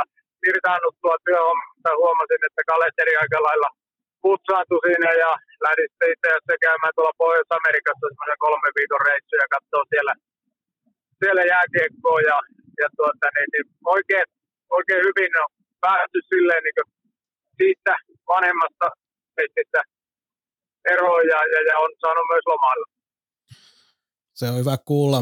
[0.50, 3.70] irtaannuttua työhommasta huomasin, että kalenteri aika lailla
[4.26, 5.32] putsaantui siinä ja
[5.66, 10.14] lähdin sitten itse asiassa käymään tuolla Pohjois-Amerikassa semmoisen kolmen viikon reissu ja katsoa siellä,
[11.22, 12.38] siellä jääkiekkoa ja,
[12.82, 14.28] ja tuota, niin, niin oikein,
[14.78, 15.50] oikein hyvin on
[15.86, 16.90] päästy silleen niin
[17.60, 17.94] siitä
[18.34, 18.88] vanhemmasta
[19.38, 19.82] mestistä
[20.94, 22.88] eroon ja, ja, ja, on saanut myös lomailla.
[24.34, 25.20] Se on hyvä kuulla.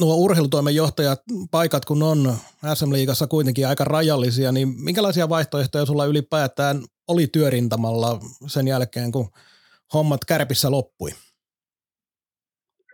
[0.00, 2.34] Nuo urheilutoimenjohtajat, paikat kun on
[2.74, 6.76] SM-liigassa kuitenkin aika rajallisia, niin minkälaisia vaihtoehtoja sulla ylipäätään
[7.08, 8.10] oli työrintamalla
[8.54, 9.28] sen jälkeen, kun
[9.94, 11.10] hommat kärpissä loppui?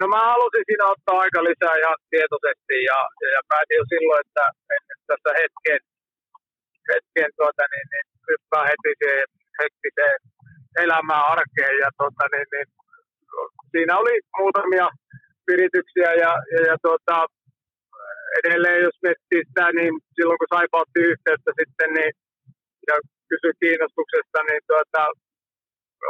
[0.01, 2.99] No mä halusin siinä ottaa aika lisää ja tietoisesti ja,
[3.35, 4.45] ja, päätin jo silloin, että,
[5.09, 5.81] tässä hetken,
[6.91, 9.29] hetken tuota, niin, niin, hyppää heti siihen
[9.61, 10.19] hektiseen
[10.85, 12.69] elämään arkeen ja tuota, niin, niin,
[13.73, 14.89] siinä oli muutamia
[15.49, 17.17] virityksiä ja, ja, ja tuota,
[18.39, 22.13] edelleen jos miettii sitä, niin silloin kun Saipa otti yhteyttä sitten, niin
[22.89, 22.97] ja
[23.31, 25.03] kysyi kiinnostuksesta, niin tuota,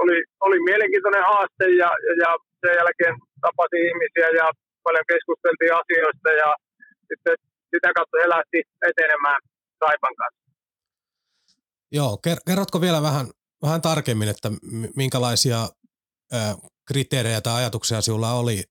[0.03, 2.31] oli, oli mielenkiintoinen haaste ja, ja, ja
[2.63, 4.47] sen jälkeen tapasin ihmisiä ja
[4.87, 6.49] paljon keskusteltiin asioista ja
[7.09, 7.37] sitten
[7.73, 8.59] sitä kautta he lähti
[8.91, 9.41] etenemään
[9.81, 10.49] Saipan kanssa.
[11.93, 13.27] Joo, kerrotko vielä vähän,
[13.63, 14.49] vähän tarkemmin, että
[14.97, 15.61] minkälaisia
[16.35, 16.37] ö,
[16.89, 18.63] kriteerejä tai ajatuksia sinulla oli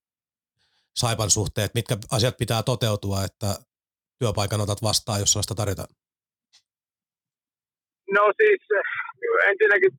[0.96, 3.56] Saipan suhteen, mitkä asiat pitää toteutua, että
[4.20, 5.88] työpaikan otat vastaan, jos sellaista tarjotaan?
[8.16, 8.64] No siis
[9.52, 9.94] ensinnäkin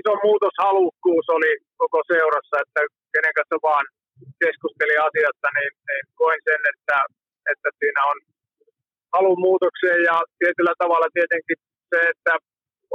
[0.00, 1.52] iso muutoshalukkuus oli
[1.82, 2.80] koko seurassa, että
[3.14, 3.86] kenen kanssa vaan
[4.42, 6.96] keskusteli asiasta, niin, niin koin sen, että,
[7.52, 8.18] että siinä on
[9.14, 11.58] halu muutokseen ja tietyllä tavalla tietenkin
[11.90, 12.32] se, että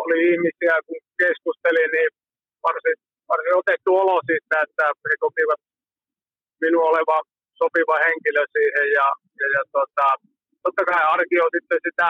[0.03, 2.11] oli ihmisiä, kun keskustelin, niin
[2.65, 2.97] varsin,
[3.31, 5.61] varsin otettu olo siitä, että he kokivat
[6.63, 7.17] minun oleva
[7.61, 9.07] sopiva henkilö siihen ja,
[9.39, 10.07] ja, ja tota,
[10.63, 12.07] totta kai arki on sitten sitä,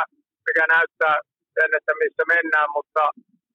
[0.48, 1.16] mikä näyttää
[1.56, 3.04] sen, että missä mennään, mutta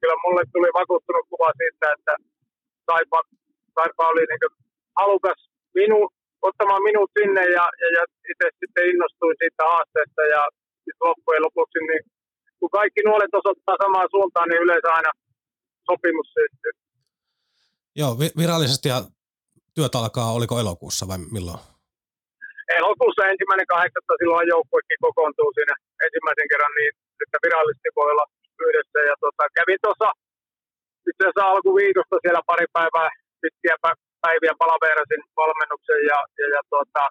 [0.01, 2.15] kyllä mulle tuli vakuuttunut kuva siitä, että
[2.87, 3.21] Saipa,
[3.77, 4.55] Saipa oli niin
[5.01, 5.41] halukas
[5.81, 5.99] minu,
[6.49, 10.43] ottamaan minut sinne ja, ja, ja itse sitten innostuin siitä haasteesta ja
[11.07, 12.03] loppujen lopuksi, niin
[12.59, 15.11] kun kaikki nuolet osoittaa samaan suuntaan, niin yleensä aina
[15.91, 16.73] sopimus syntyy.
[18.01, 18.99] Joo, virallisesti ja
[19.75, 21.59] työt alkaa, oliko elokuussa vai milloin?
[22.81, 25.75] Elokuussa ensimmäinen kahdeksatta silloin joukkuekin kokoontuu siinä
[26.07, 28.27] ensimmäisen kerran niin, että virallisesti voi olla
[28.67, 28.99] yhdessä.
[29.11, 30.09] Ja tota, kävin tuossa
[31.11, 33.09] itse asiassa alkuviikosta siellä pari päivää
[33.43, 33.77] pitkiä
[34.25, 37.05] päiviä palaveerasin valmennuksen ja, ja, ja tota,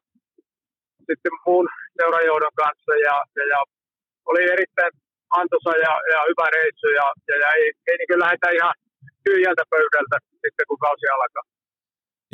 [1.09, 3.59] sitten muun seurajohdon kanssa ja, ja, ja
[4.29, 4.93] oli erittäin
[5.39, 8.75] antoisa ja, ja hyvä reissu ja, ja, ja ei, ei niin lähdetä ihan
[9.25, 11.45] tyhjältä pöydältä sitten kun kausi alkaa.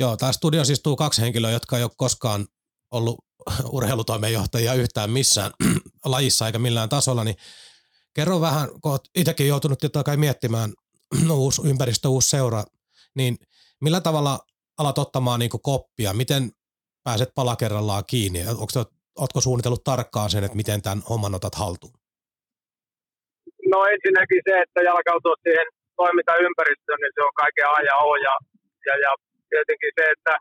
[0.02, 2.42] Joo, tämä studiossa istuu kaksi henkilöä, jotka ei ole koskaan
[2.92, 3.20] ollut
[3.76, 5.52] urheilutoimenjohtajia yhtään missään
[6.06, 7.36] lajissa eikä millään tasolla, niin
[8.14, 10.74] kerro vähän, kun olet itsekin joutunut jotain kai miettimään
[11.32, 12.64] uusi ympäristö, uusi seura,
[13.16, 13.38] niin
[13.82, 14.40] millä tavalla
[14.78, 16.52] alat ottamaan niin koppia, miten
[17.04, 18.40] pääset pala kerrallaan kiinni,
[19.20, 21.94] oletko suunnitellut tarkkaan sen, että miten tämän homman otat haltuun?
[23.74, 25.68] No ensinnäkin se, että jalkautua siihen
[26.02, 28.16] toimintaympäristöön, niin se on kaiken A ja O.
[28.28, 28.36] Ja,
[28.88, 29.12] ja, ja
[29.52, 30.34] tietenkin se, että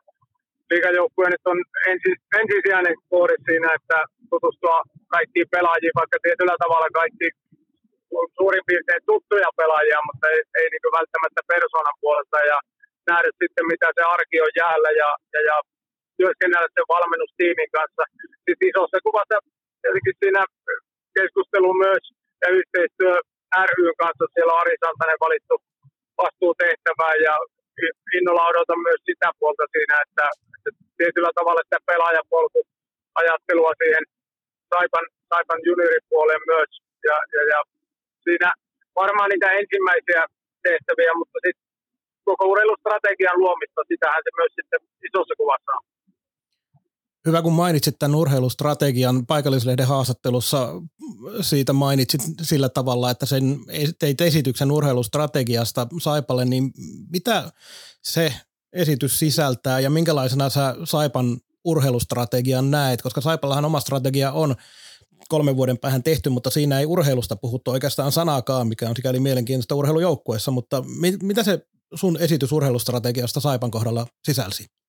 [0.70, 1.59] liikajoukkue nyt on
[1.90, 3.98] ensi, ensisijainen kohde siinä, että
[4.33, 4.76] tutustua
[5.16, 7.26] kaikkiin pelaajiin, vaikka tietyllä tavalla kaikki
[8.18, 12.59] on suurin piirtein tuttuja pelaajia, mutta ei, ei niin välttämättä persoonan puolesta ja
[13.11, 15.56] nähdä sitten, mitä se arki on jäällä ja, ja, ja
[16.18, 18.02] työskennellä sen valmennustiimin kanssa.
[18.44, 19.37] Sitten isossa kuvassa
[19.83, 20.42] tietenkin siinä
[21.16, 22.04] keskustelu myös
[22.42, 23.14] ja yhteistyö
[23.76, 24.24] ryn kanssa.
[24.35, 25.54] Siellä on Ari Santanen valittu
[26.22, 27.35] vastuutehtävään ja
[28.16, 30.24] innolla odotan myös sitä puolta siinä, että,
[30.66, 32.60] että tietyllä tavalla sitä pelaajapolku
[33.20, 34.04] ajattelua siihen
[34.72, 36.70] Saipan, Saipan junioripuoleen myös.
[37.08, 37.60] Ja, ja, ja
[38.24, 38.48] siinä
[39.00, 40.22] varmaan niitä ensimmäisiä
[40.68, 41.68] tehtäviä, mutta sitten
[42.28, 45.84] koko urheilustrategian luomista, sitähän se myös sitten isossa kuvassa on.
[47.26, 50.68] Hyvä, kun mainitsit tämän urheilustrategian paikallislehden haastattelussa,
[51.40, 53.61] siitä mainitsit sillä tavalla, että sen
[53.98, 56.72] teit esityksen urheilustrategiasta Saipalle, niin
[57.12, 57.52] mitä
[58.02, 58.35] se
[58.72, 64.56] esitys sisältää ja minkälaisena sä Saipan urheilustrategian näet, koska Saipallahan oma strategia on
[65.28, 69.74] kolmen vuoden päähän tehty, mutta siinä ei urheilusta puhuttu oikeastaan sanaakaan, mikä on sikäli mielenkiintoista
[69.74, 74.79] urheilujoukkueessa, mutta mit, mitä se sun esitys urheilustrategiasta Saipan kohdalla sisälsi?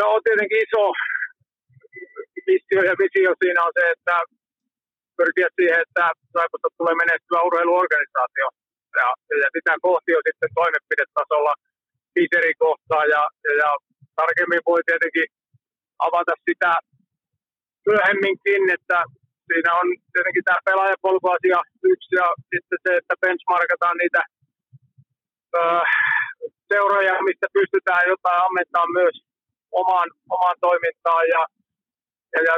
[0.00, 0.84] No tietenkin iso
[2.48, 4.16] missio ja visio siinä on se, että
[5.18, 8.48] pyrkiä siihen, että Saipasta tulee menestyvä urheiluorganisaatio.
[9.00, 9.08] Ja,
[9.42, 11.54] ja sitä kohti on sitten toimenpidetasolla
[12.64, 13.70] kohtaa ja, ja, ja
[14.16, 15.28] tarkemmin voi tietenkin
[16.06, 16.72] avata sitä
[17.88, 18.98] myöhemminkin, että
[19.48, 21.58] siinä on tietenkin tämä pelaajapolkuasia
[21.92, 24.22] yksi ja sitten se, että benchmarkataan niitä
[25.58, 25.60] ö,
[26.68, 29.14] seuroja, mistä pystytään jotain ammentaa myös
[29.72, 31.42] omaan, omaan toimintaan ja,
[32.34, 32.54] ja, ja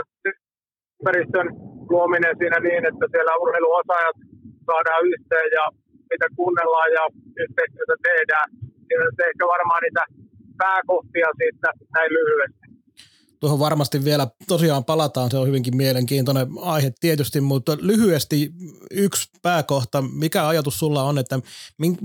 [0.99, 1.49] ympäristön
[1.91, 4.19] luominen siinä niin, että siellä urheiluosaajat
[4.67, 5.65] saadaan yhteen ja
[6.11, 7.05] mitä kuunnellaan ja
[7.45, 8.49] yhteistyötä tehdään.
[8.91, 10.05] Ja se ehkä varmaan niitä
[10.63, 12.62] pääkohtia siitä näin lyhyesti.
[13.43, 18.39] Tuohon varmasti vielä tosiaan palataan, se on hyvinkin mielenkiintoinen aihe tietysti, mutta lyhyesti
[19.07, 21.37] yksi pääkohta, mikä ajatus sulla on, että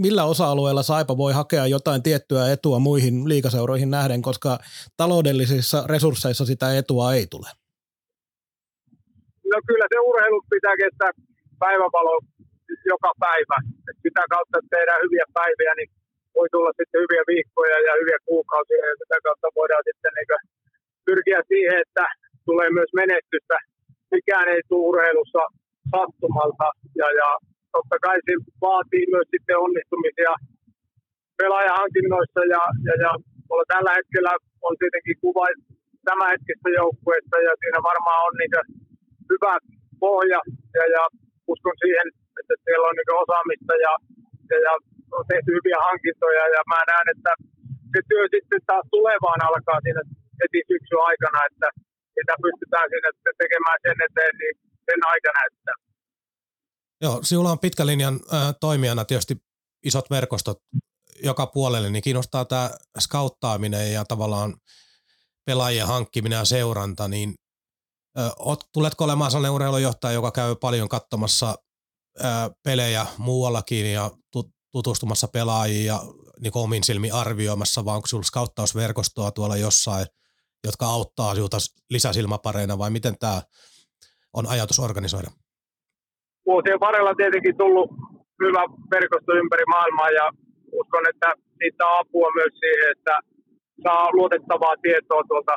[0.06, 4.52] millä osa-alueella Saipa voi hakea jotain tiettyä etua muihin liikaseuroihin nähden, koska
[5.02, 7.50] taloudellisissa resursseissa sitä etua ei tule?
[9.54, 11.12] No kyllä se urheilu pitää kestää
[11.64, 12.16] päivävalo
[12.94, 13.58] joka päivä.
[13.90, 15.90] Et sitä kautta tehdään hyviä päiviä, niin
[16.38, 20.30] voi tulla sitten hyviä viikkoja ja hyviä kuukausia ja sitä kautta voidaan sitten niin
[21.10, 22.06] pyrkiä siihen, että
[22.48, 23.58] tulee myös menestystä.
[24.16, 25.44] Mikään ei tule urheilussa
[25.94, 26.68] sattumalta
[27.00, 27.30] ja, ja
[27.76, 28.34] totta kai se
[28.68, 30.34] vaatii myös sitten onnistumisia
[31.40, 33.12] pelaajahankinnoissa ja, ja, ja
[33.74, 34.32] tällä hetkellä
[34.68, 35.44] on tietenkin kuva
[36.34, 38.56] hetkistä joukkueesta ja siinä varmaan on niin
[39.32, 39.54] hyvä
[40.06, 40.40] pohja
[40.78, 41.04] ja, ja
[41.54, 42.08] uskon siihen,
[42.40, 43.94] että siellä on niin osaamista ja,
[44.50, 44.74] ja, ja
[45.18, 47.32] on tehty hyviä hankintoja ja mä näen, että
[47.94, 50.04] se työ sitten taas tulevaan alkaa siinä
[50.42, 51.68] heti syksyn aikana, että
[52.18, 53.10] sitä pystytään sinne
[53.44, 54.56] tekemään sen eteen niin
[54.88, 55.40] sen aikana.
[55.50, 55.72] Että.
[57.02, 59.36] Joo, sinulla on pitkä linjan äh, toimijana tietysti
[59.86, 60.58] isot verkostot
[61.24, 62.70] joka puolelle, niin kiinnostaa tämä
[63.00, 64.56] skauttaaminen ja tavallaan
[65.46, 67.34] pelaajien hankkiminen ja seuranta, niin
[68.20, 68.32] äh,
[68.74, 71.56] tuletko olemaan sellainen urheilujohtaja, joka käy paljon katsomassa
[72.24, 74.12] äh, pelejä muuallakin ja
[74.72, 76.02] tutustumassa pelaajiin ja
[76.40, 80.08] niin omin silmin arvioimassa, vaan onko sinulla skauttausverkostoa tuolla jossain–
[80.70, 81.58] jotka auttaa sinulta
[81.96, 83.40] lisäsilmapareina vai miten tämä
[84.38, 85.30] on ajatus organisoida?
[86.50, 87.90] Vuosien varrella tietenkin tullut
[88.44, 88.64] hyvä
[88.96, 90.26] verkosto ympäri maailmaa ja
[90.82, 93.16] uskon, että siitä on apua myös siihen, että
[93.84, 95.56] saa luotettavaa tietoa tuolta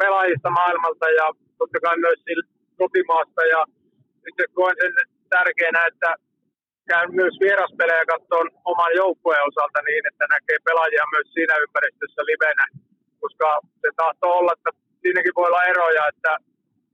[0.00, 1.26] pelaajista maailmalta ja
[1.58, 2.20] totta kai myös
[2.80, 3.60] kotimaasta ja
[4.28, 4.94] itse koen sen
[5.34, 6.10] tärkeänä, että
[6.90, 12.64] käyn myös vieraspelejä katsoon oman joukkueen osalta niin, että näkee pelaajia myös siinä ympäristössä livenä
[13.24, 13.48] koska
[13.82, 14.70] se tahtoo olla, että
[15.02, 16.32] siinäkin voi olla eroja, että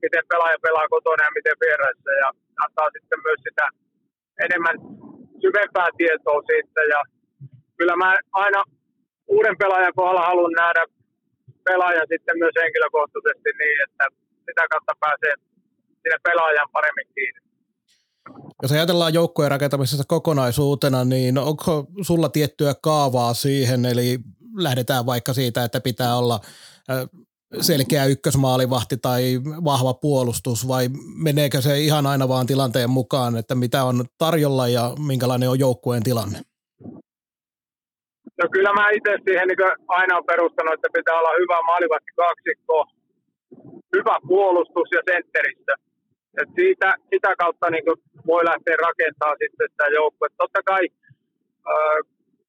[0.03, 2.27] miten pelaaja pelaa kotona ja miten vieraissa ja
[2.63, 3.65] antaa sitten myös sitä
[4.45, 4.77] enemmän
[5.43, 6.99] syvempää tietoa siitä ja
[7.77, 8.09] kyllä mä
[8.43, 8.61] aina
[9.27, 10.83] uuden pelaajan kohdalla haluan nähdä
[11.69, 14.05] pelaajan sitten myös henkilökohtaisesti niin, että,
[14.47, 15.33] sitä kautta pääsee
[16.01, 17.41] sinne pelaajan paremmin kiinni.
[18.61, 24.19] Jos ajatellaan joukkojen rakentamisesta kokonaisuutena, niin onko sulla tiettyä kaavaa siihen, eli
[24.57, 26.39] lähdetään vaikka siitä, että pitää olla
[27.61, 30.89] selkeä ykkösmaalivahti tai vahva puolustus vai
[31.23, 36.03] meneekö se ihan aina vaan tilanteen mukaan, että mitä on tarjolla ja minkälainen on joukkueen
[36.03, 36.39] tilanne?
[38.41, 39.57] No kyllä mä itse siihen niin
[39.87, 42.77] aina on perustanut, että pitää olla hyvä maalivahti kaksikko,
[43.95, 45.73] hyvä puolustus ja sentteristä.
[46.41, 47.83] Et siitä, sitä kautta niin
[48.27, 50.41] voi lähteä rakentamaan sitten sitä joukkuetta.
[50.43, 50.83] Totta kai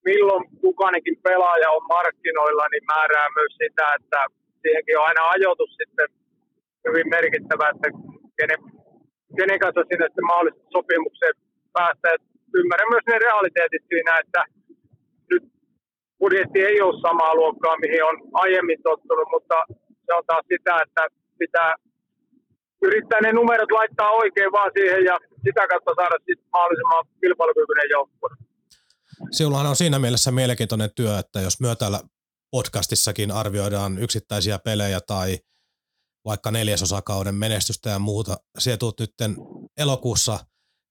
[0.04, 4.20] milloin kukainenkin pelaaja on markkinoilla, niin määrää myös sitä, että
[4.62, 6.08] siihenkin on aina ajoitus sitten
[6.88, 7.88] hyvin merkittävä, että
[8.38, 8.60] kenen,
[9.38, 11.36] kenen kanssa sinne sitten mahdollisesti sopimukseen
[11.76, 12.06] päästä.
[12.14, 12.22] Et
[12.58, 14.40] ymmärrän myös ne realiteetit siinä, että
[15.30, 15.44] nyt
[16.20, 19.56] budjetti ei ole samaa luokkaa, mihin on aiemmin tottunut, mutta
[20.06, 21.02] se on taas sitä, että
[21.38, 21.74] pitää
[22.82, 28.30] yrittää ne numerot laittaa oikein vaan siihen ja sitä kautta saada sitten mahdollisimman kilpailukykyinen joukkue.
[29.30, 32.00] Sinullahan on siinä mielessä mielenkiintoinen työ, että jos myö täällä
[32.50, 35.38] podcastissakin arvioidaan yksittäisiä pelejä tai
[36.24, 38.36] vaikka neljäsosakauden menestystä ja muuta.
[38.58, 39.14] Siellä tuut nyt
[39.76, 40.38] elokuussa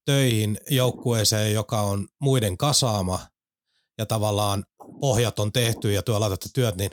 [0.05, 3.19] töihin joukkueeseen, joka on muiden kasaama
[3.97, 4.63] ja tavallaan
[4.99, 6.91] pohjat on tehty ja työ laitatte työt, niin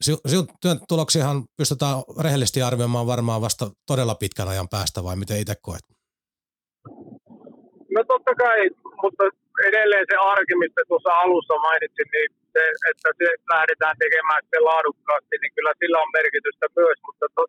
[0.00, 5.54] sinun työn tuloksiahan pystytään rehellisesti arvioimaan varmaan vasta todella pitkän ajan päästä vai miten itse
[5.62, 5.82] koet?
[7.94, 8.70] No totta kai,
[9.02, 9.24] mutta
[9.68, 15.34] edelleen se arki, mistä tuossa alussa mainitsin, niin se, että se lähdetään tekemään sitten laadukkaasti,
[15.38, 17.42] niin kyllä sillä on merkitystä myös, mutta to,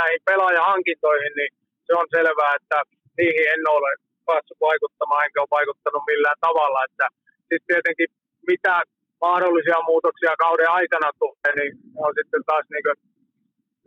[0.00, 1.52] näihin pelaajahankintoihin, niin
[1.86, 2.78] se on selvää, että
[3.18, 3.90] niihin en ole
[4.28, 7.06] päässyt vaikuttamaan, enkä ole vaikuttanut millään tavalla, että
[7.48, 8.08] sitten tietenkin
[8.50, 8.74] mitä
[9.20, 11.72] mahdollisia muutoksia kauden aikana tulee, niin
[12.04, 13.02] on sitten taas niin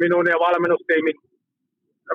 [0.04, 1.18] minun ja valmennustiimin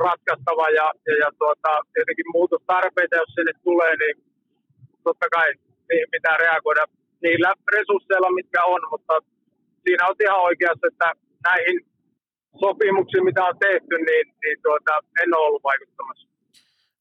[0.07, 4.15] ratkaistava ja, ja, ja tuota, tietenkin muutostarpeita, jos sinne tulee, niin
[5.05, 5.49] totta kai
[5.89, 6.85] niihin pitää reagoida
[7.23, 9.15] niillä resursseilla, mitkä on, mutta
[9.85, 11.09] siinä on ihan oikeassa, että
[11.49, 11.77] näihin
[12.61, 16.29] sopimuksiin, mitä on tehty, niin, niin tuota, en ole ollut vaikuttamassa.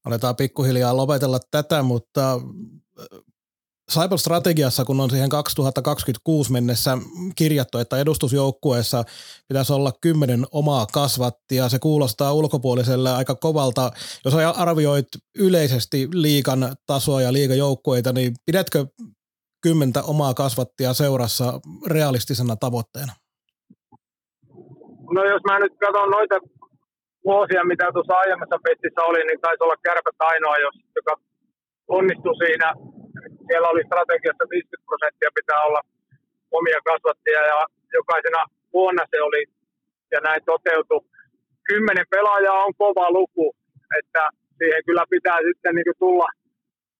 [0.04, 2.40] Aletaan pikkuhiljaa lopetella tätä, mutta
[3.92, 6.98] Saipon strategiassa, kun on siihen 2026 mennessä
[7.36, 9.04] kirjattu, että edustusjoukkueessa
[9.48, 13.90] pitäisi olla kymmenen omaa kasvattia, se kuulostaa ulkopuoliselle aika kovalta.
[14.24, 15.06] Jos arvioit
[15.38, 18.86] yleisesti liikan tasoa ja liigajoukkueita, niin pidätkö
[19.62, 23.12] kymmentä omaa kasvattia seurassa realistisena tavoitteena?
[25.14, 26.34] No jos mä nyt katson noita
[27.24, 31.16] vuosia, mitä tuossa aiemmassa petissä oli, niin taisi olla kärpät ainoa, jos, joka
[31.88, 32.74] onnistui siinä
[33.52, 35.80] siellä oli strategiassa 50 prosenttia pitää olla
[36.58, 37.58] omia kasvattia ja
[37.98, 39.42] jokaisena vuonna se oli
[40.14, 41.04] ja näin toteutui.
[41.68, 43.46] Kymmenen pelaajaa on kova luku,
[43.98, 44.22] että
[44.58, 46.28] siihen kyllä pitää sitten niin tulla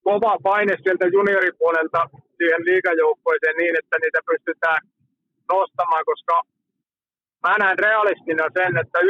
[0.07, 2.01] kova paine sieltä junioripuolelta
[2.37, 4.81] siihen liikajoukkoiseen niin, että niitä pystytään
[5.53, 6.35] nostamaan, koska
[7.43, 9.03] mä näen realistina sen, että 1-2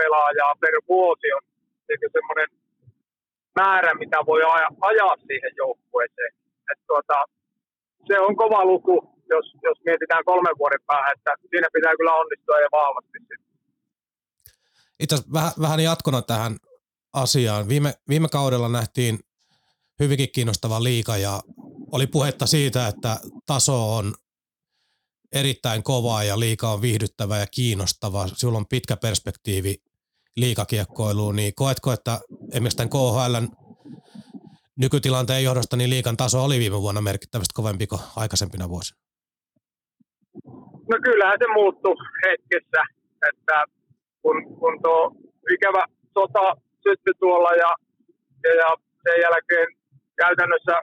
[0.00, 1.44] pelaajaa per vuosi on
[1.88, 2.48] niin semmoinen
[3.60, 4.42] määrä, mitä voi
[4.90, 6.32] ajaa siihen joukkueeseen.
[6.70, 7.18] Et tuota,
[8.06, 8.94] se on kova luku,
[9.30, 13.18] jos, jos mietitään kolmen vuoden päähän, että siinä pitää kyllä onnistua ja vahvasti.
[15.00, 16.56] Itse asiassa vähän, vähän jatkona tähän
[17.12, 17.68] asiaan.
[17.68, 19.18] Viime, viime kaudella nähtiin
[20.00, 21.40] hyvinkin kiinnostava liika ja
[21.92, 24.14] oli puhetta siitä, että taso on
[25.32, 28.28] erittäin kova ja liika on viihdyttävä ja kiinnostava.
[28.28, 29.82] Sinulla on pitkä perspektiivi
[30.36, 32.20] liikakiekkoiluun, niin koetko, että
[32.52, 33.61] esimerkiksi tämän KHL
[34.80, 39.00] nykytilanteen johdosta niin liikan taso oli viime vuonna merkittävästi kovempi kuin aikaisempina vuosina?
[40.90, 42.82] No kyllähän se muuttui hetkessä,
[43.30, 43.64] että
[44.22, 45.12] kun, kun tuo
[45.54, 47.70] ikävä sota syttyi tuolla ja,
[48.44, 48.68] ja, ja
[49.04, 49.68] sen jälkeen
[50.16, 50.76] käytännössä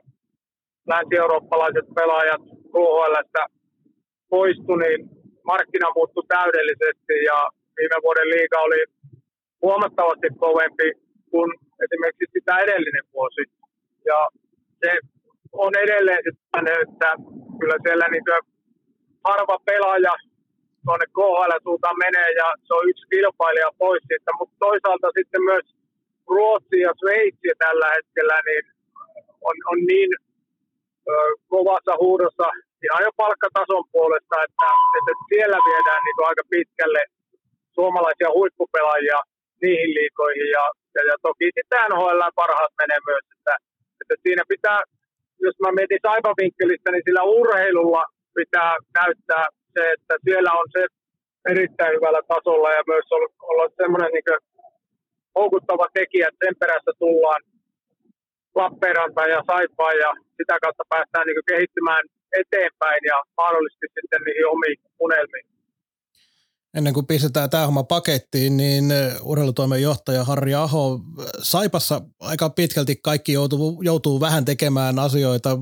[0.87, 2.41] länsi-eurooppalaiset pelaajat
[2.73, 3.43] KHLstä
[4.29, 4.99] poistu, niin
[5.43, 7.37] markkina muuttui täydellisesti ja
[7.77, 8.81] viime vuoden liiga oli
[9.61, 10.87] huomattavasti kovempi
[11.31, 11.51] kuin
[11.83, 13.58] esimerkiksi sitä edellinen vuosi.
[14.05, 14.19] Ja
[14.81, 14.91] se
[15.51, 17.09] on edelleen sitten, että
[17.59, 18.23] kyllä siellä niin
[19.23, 20.13] harva pelaaja
[20.85, 25.65] tuonne KHL suuntaan menee ja se on yksi kilpailija pois siitä, mutta toisaalta sitten myös
[26.29, 28.65] Ruotsi ja Sveitsi tällä hetkellä niin
[29.49, 30.11] on, on niin
[31.09, 31.13] ö,
[31.53, 32.47] kovassa huudossa
[32.85, 37.01] ihan jo palkkatason puolesta, että, että siellä viedään niin aika pitkälle
[37.75, 39.19] suomalaisia huippupelaajia
[39.61, 40.49] niihin liikoihin.
[40.57, 43.53] Ja, ja, ja toki sitten NHL parhaat menee myös, että,
[44.01, 44.79] että siinä pitää,
[45.45, 48.03] jos mä mietin Saipa-vinkkelistä, niin sillä urheilulla
[48.39, 49.45] pitää näyttää
[49.75, 50.81] se, että siellä on se
[51.51, 53.07] erittäin hyvällä tasolla ja myös
[53.49, 54.39] olla semmoinen niin
[55.35, 57.41] houkuttava tekijä, että sen perässä tullaan
[58.55, 62.03] Lappeenranta ja Saipaan ja sitä kautta päästään niin kehittymään
[62.41, 65.58] eteenpäin ja mahdollisesti sitten niihin omiin unelmiin.
[66.73, 68.85] Ennen kuin pistetään tämä homma pakettiin, niin
[69.21, 70.99] urheilutoimen johtaja Harri Aho,
[71.41, 75.57] Saipassa aika pitkälti kaikki joutuu, joutuu vähän tekemään asioita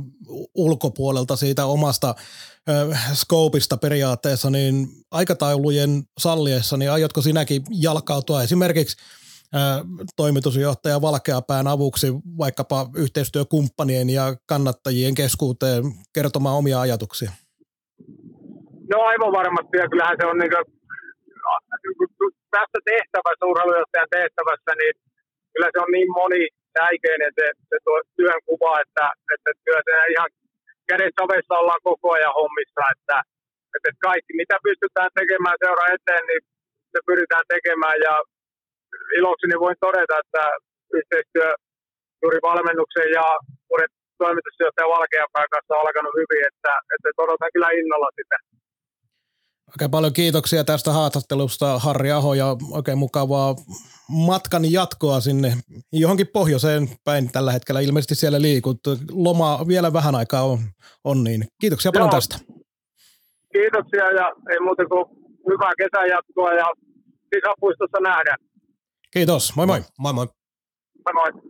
[0.55, 2.15] ulkopuolelta siitä omasta
[2.69, 8.97] äh, skoopista periaatteessa, niin aikataulujen salliessa, niin aiotko sinäkin jalkautua esimerkiksi
[10.15, 15.83] toimitusjohtaja Valkeapään avuksi vaikkapa yhteistyökumppanien ja kannattajien keskuuteen
[16.13, 17.31] kertomaan omia ajatuksia?
[18.93, 20.51] No aivan varmasti, ja kyllähän se on niin
[22.55, 24.93] tässä tehtävässä, urheilujohtajan tehtävässä, niin
[25.53, 26.43] kyllä se on niin moni
[26.77, 30.29] säikeinen se, se tuo työn kuva, että, että kyllä se ihan
[30.89, 33.17] käden savessa ollaan koko ajan hommissa, että,
[33.75, 36.41] että kaikki mitä pystytään tekemään seura eteen, niin
[36.93, 38.13] se pyritään tekemään ja
[39.19, 40.43] ilokseni voin todeta, että
[40.99, 41.49] yhteistyö
[42.21, 43.25] juuri valmennuksen ja
[43.71, 43.91] uuden
[44.23, 48.37] toimitusjohtajan Valkeapään kanssa on alkanut hyvin, että, että odotan kyllä innolla sitä.
[49.75, 53.55] Oikein paljon kiitoksia tästä haastattelusta Harri Aho ja oikein mukavaa
[54.09, 55.53] matkan jatkoa sinne
[55.93, 57.81] johonkin pohjoiseen päin tällä hetkellä.
[57.81, 58.79] Ilmeisesti siellä liikut.
[59.11, 60.59] Loma vielä vähän aikaa on,
[61.03, 61.47] on niin.
[61.61, 62.11] Kiitoksia paljon Joo.
[62.11, 62.37] tästä.
[63.53, 65.05] Kiitoksia ja ei muuta kuin
[65.49, 66.65] hyvää kesän jatkoa ja
[67.35, 68.37] sisäpuistossa nähdään.
[69.13, 69.81] Kiitos, moi moi.
[69.99, 70.27] Moi moi.
[71.05, 71.41] Moi moi.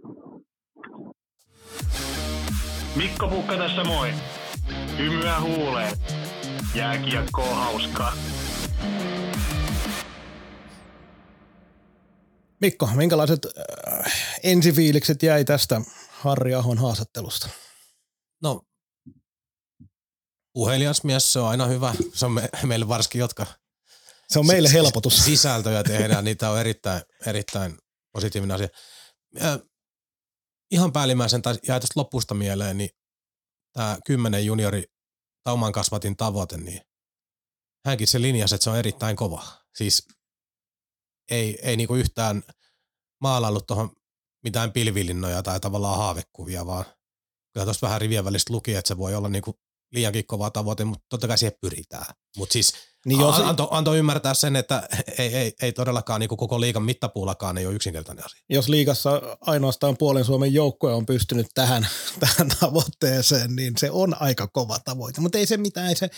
[2.96, 4.10] Mikko Pukka tässä moi.
[4.98, 5.94] Hymyä huuleen.
[6.78, 8.14] Jääkiekkoa hauskaa.
[12.62, 14.14] Mikko, minkälaiset äh,
[14.44, 17.50] ensifiilikset jäi tästä Harri Ahon haastattelusta?
[18.42, 18.62] No,
[20.54, 21.94] puhelias mies, se on aina hyvä.
[22.14, 23.46] Se on me, meille varsinkin, jotka
[24.30, 25.18] se on meille helpotus.
[25.26, 27.78] Sisältöjä tehdään, niitä on erittäin, erittäin
[28.12, 28.68] positiivinen asia.
[29.40, 29.60] Ja
[30.72, 32.90] ihan päällimmäisen tai jäi tästä lopusta mieleen, niin
[33.74, 34.84] tämä kymmenen juniori
[35.48, 36.82] Tauman kasvatin tavoite, niin
[37.86, 39.44] hänkin se linjasi, että se on erittäin kova.
[39.76, 40.08] Siis
[41.32, 42.44] ei, ei niinku yhtään
[43.22, 43.92] maalaillut tuohon
[44.44, 46.86] mitään pilvilinnoja tai tavallaan haavekuvia, vaan
[47.54, 49.60] kyllä tuossa vähän rivien välistä luki, että se voi olla niinku
[49.92, 52.16] liiankin kova tavoite, mutta totta kai siihen pyritään.
[52.38, 52.74] Mutta siis
[53.08, 53.40] niin jos...
[53.40, 54.88] anto, anto ymmärtää sen, että
[55.18, 58.42] ei, ei, ei todellakaan niin koko liigan mittapuulakaan ei ole yksinkertainen asia.
[58.50, 61.88] Jos liigassa ainoastaan puolen Suomen joukkoja on pystynyt tähän,
[62.20, 65.22] tähän tavoitteeseen, niin se on aika kova tavoite.
[65.22, 66.10] Mutta ei se mitään, ei se,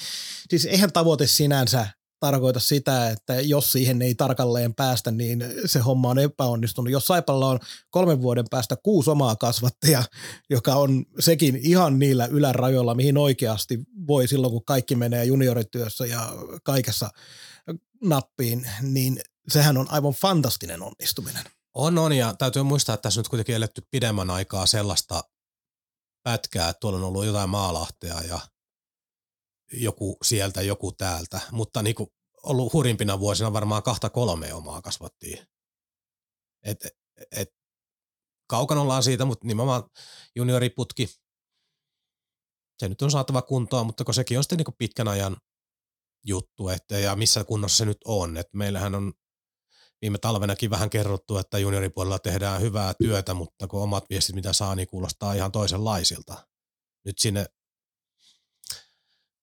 [0.50, 1.88] siis eihän tavoite sinänsä
[2.20, 6.92] tarkoita sitä, että jos siihen ei tarkalleen päästä, niin se homma on epäonnistunut.
[6.92, 7.60] Jos Saipalla on
[7.90, 10.04] kolmen vuoden päästä kuusi omaa kasvattia,
[10.50, 16.34] joka on sekin ihan niillä ylärajoilla, mihin oikeasti voi silloin, kun kaikki menee juniorityössä ja
[16.64, 17.10] kaikessa
[18.04, 21.44] nappiin, niin sehän on aivan fantastinen onnistuminen.
[21.74, 25.24] On, on, ja täytyy muistaa, että tässä nyt kuitenkin eletty pidemmän aikaa sellaista
[26.24, 28.40] pätkää, että tuolla on ollut jotain maalahtea ja
[29.74, 32.10] joku sieltä, joku täältä, mutta niin kuin
[32.44, 35.48] ollut hurimpina vuosina varmaan kahta kolme omaa kasvattiin.
[36.64, 36.88] Et,
[37.32, 37.50] et,
[38.48, 39.84] kaukana ollaan siitä, mutta nimenomaan
[40.36, 41.10] junioriputki,
[42.80, 45.38] se nyt on saatava kuntoon, mutta kun sekin on sitten niin pitkän ajan
[46.26, 48.38] juttu, että ja missä kunnossa se nyt on.
[48.38, 49.14] Et meillähän on
[50.02, 54.76] viime talvenakin vähän kerrottu, että junioripuolella tehdään hyvää työtä, mutta kun omat viestit, mitä saa,
[54.76, 56.48] niin kuulostaa ihan toisenlaisilta.
[57.06, 57.46] Nyt sinne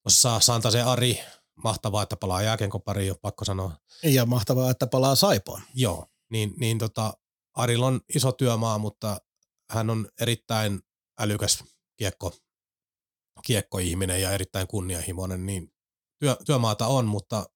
[0.09, 0.41] saa
[0.71, 1.21] se Ari,
[1.65, 3.77] mahtavaa, että palaa jääkenkopariin, on pakko sanoa.
[4.03, 5.63] Ja mahtavaa, että palaa Saipoon.
[5.75, 7.13] Joo, niin, niin tota,
[7.55, 9.21] Arilla on iso työmaa, mutta
[9.71, 10.81] hän on erittäin
[11.21, 11.65] älykäs
[11.97, 12.33] kiekko,
[13.43, 15.73] kiekkoihminen ja erittäin kunnianhimoinen, niin
[16.19, 17.47] työ, työmaata on, mutta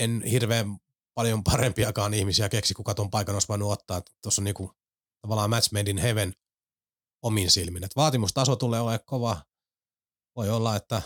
[0.00, 0.76] en hirveän
[1.14, 4.02] paljon parempiakaan ihmisiä keksi, kuka tuon paikan olisi voinut ottaa.
[4.22, 4.72] Tuossa on niinku,
[5.22, 6.32] tavallaan match made in heaven
[7.22, 7.84] omin silmin.
[7.84, 9.42] Et vaatimustaso tulee olemaan kova,
[10.38, 11.02] voi olla, että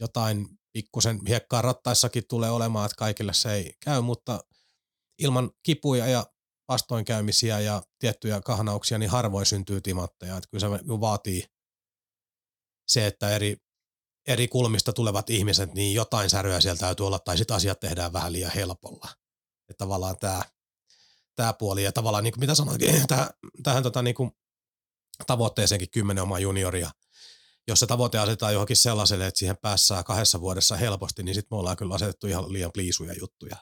[0.00, 4.44] jotain pikkusen hiekkaa rattaissakin tulee olemaan, että kaikille se ei käy, mutta
[5.18, 6.26] ilman kipuja ja
[6.68, 10.36] vastoinkäymisiä ja tiettyjä kahnauksia, niin harvoin syntyy timantteja.
[10.36, 11.44] Että kyllä se vaatii
[12.88, 13.56] se, että eri,
[14.28, 18.32] eri kulmista tulevat ihmiset, niin jotain säröä sieltä täytyy olla, tai sitten asiat tehdään vähän
[18.32, 19.08] liian helpolla.
[19.68, 20.42] Että tavallaan tämä,
[21.36, 23.28] tämä puoli, ja tavallaan niin kuin mitä sanoin, tähän,
[23.62, 24.30] tähän tota, niin kuin
[25.26, 26.90] tavoitteeseenkin kymmenen omaa junioria–
[27.68, 31.58] jos se tavoite asetetaan johonkin sellaiselle, että siihen päässään kahdessa vuodessa helposti, niin sitten me
[31.58, 33.56] ollaan kyllä asetettu ihan liian pliisuja juttuja.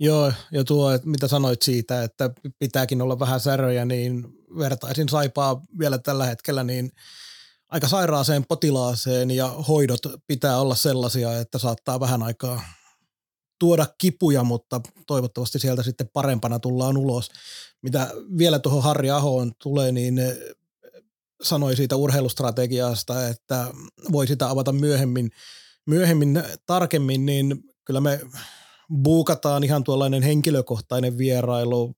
[0.00, 4.26] Joo, ja tuo, että mitä sanoit siitä, että pitääkin olla vähän säröjä, niin
[4.58, 6.90] vertaisin Saipaa vielä tällä hetkellä, niin
[7.68, 12.62] aika sairaaseen potilaaseen ja hoidot pitää olla sellaisia, että saattaa vähän aikaa
[13.58, 17.30] tuoda kipuja, mutta toivottavasti sieltä sitten parempana tullaan ulos.
[17.82, 20.20] Mitä vielä tuohon Harri Ahoon tulee, niin
[21.42, 23.66] sanoi siitä urheilustrategiasta, että
[24.12, 25.30] voi sitä avata myöhemmin,
[25.86, 28.20] myöhemmin tarkemmin, niin kyllä me
[29.02, 31.94] buukataan ihan tuollainen henkilökohtainen vierailu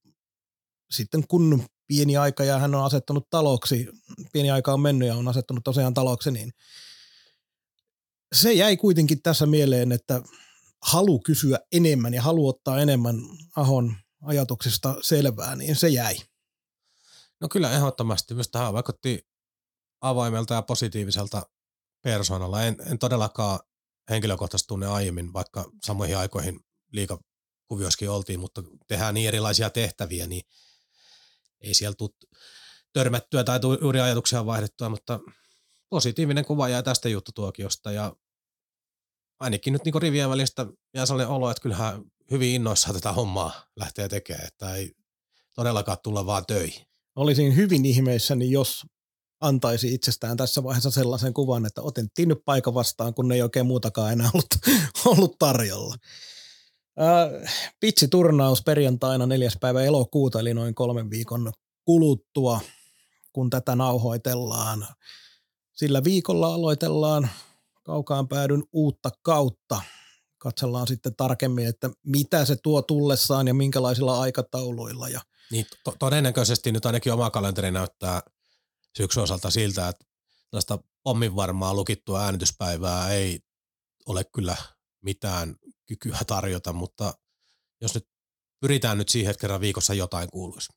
[0.91, 3.87] sitten kun pieni aika ja hän on asettanut taloksi,
[4.31, 6.51] pieni aika on mennyt ja on asettanut tosiaan taloksi, niin
[8.35, 10.21] se jäi kuitenkin tässä mieleen, että
[10.81, 13.15] halu kysyä enemmän ja halu ottaa enemmän
[13.55, 16.15] Ahon ajatuksista selvää, niin se jäi.
[17.41, 18.33] No kyllä ehdottomasti.
[18.33, 19.28] Myös tähän vaikutti
[20.01, 21.49] avaimelta ja positiiviselta
[22.03, 22.63] persoonalla.
[22.63, 23.59] En, en todellakaan
[24.09, 26.59] henkilökohtaisesti tunne aiemmin, vaikka samoihin aikoihin
[26.91, 30.43] liikakuvioissakin oltiin, mutta tehdään niin erilaisia tehtäviä, niin
[31.61, 32.09] ei siellä tule
[32.93, 35.19] törmättyä tai juuri ajatuksia vaihdettua, mutta
[35.89, 38.15] positiivinen kuva jää tästä juttutuokiosta ja
[39.39, 44.09] ainakin nyt niin rivien välistä jää sellainen olo, että kyllähän hyvin innoissaan tätä hommaa lähtee
[44.09, 44.91] tekemään, että ei
[45.55, 46.85] todellakaan tulla vaan töihin.
[47.15, 48.85] Olisin hyvin ihmeissäni, jos
[49.41, 54.11] antaisi itsestään tässä vaiheessa sellaisen kuvan, että otettiin nyt paikan vastaan, kun ei oikein muutakaan
[54.13, 54.79] enää ollut,
[55.17, 55.95] ollut tarjolla.
[56.99, 59.49] Äh, Pitsi-turnaus perjantaina 4.
[59.59, 61.51] päivä elokuuta, eli noin kolmen viikon
[61.85, 62.61] kuluttua,
[63.33, 64.87] kun tätä nauhoitellaan.
[65.73, 67.29] Sillä viikolla aloitellaan
[67.83, 69.81] kaukaan päädyn uutta kautta.
[70.37, 75.09] Katsellaan sitten tarkemmin, että mitä se tuo tullessaan ja minkälaisilla aikatauluilla.
[75.09, 75.21] Ja
[75.51, 78.21] niin, to- todennäköisesti nyt ainakin oma kalenteri näyttää
[78.97, 80.05] syksyn osalta siltä, että
[80.49, 83.39] tällaista pommin varmaa lukittua äänityspäivää ei
[84.05, 84.55] ole kyllä
[85.01, 87.13] mitään kykyä tarjota, mutta
[87.81, 88.07] jos nyt
[88.59, 90.73] pyritään nyt siihen, että kerran viikossa jotain kuuluisi.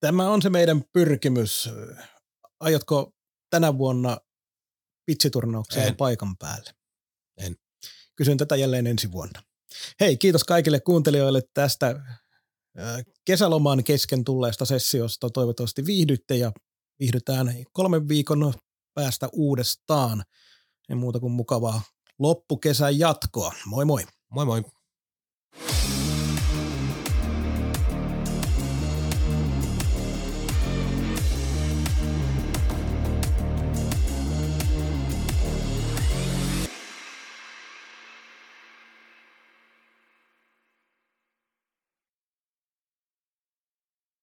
[0.00, 1.68] Tämä on se meidän pyrkimys.
[2.60, 3.14] Aiotko
[3.50, 4.18] tänä vuonna
[5.06, 6.70] pitsiturnaukseen paikan päälle?
[7.36, 7.56] En.
[8.16, 9.42] Kysyn tätä jälleen ensi vuonna.
[10.00, 12.00] Hei, kiitos kaikille kuuntelijoille tästä
[13.24, 15.30] kesäloman kesken tulleesta sessiosta.
[15.30, 16.52] Toivottavasti viihdytte ja
[17.00, 18.52] viihdytään kolmen viikon
[18.94, 20.24] päästä uudestaan.
[20.88, 21.82] Ei muuta kuin mukavaa
[22.18, 23.52] loppukesän jatkoa.
[23.66, 24.04] Moi moi.
[24.30, 24.62] Moi moi.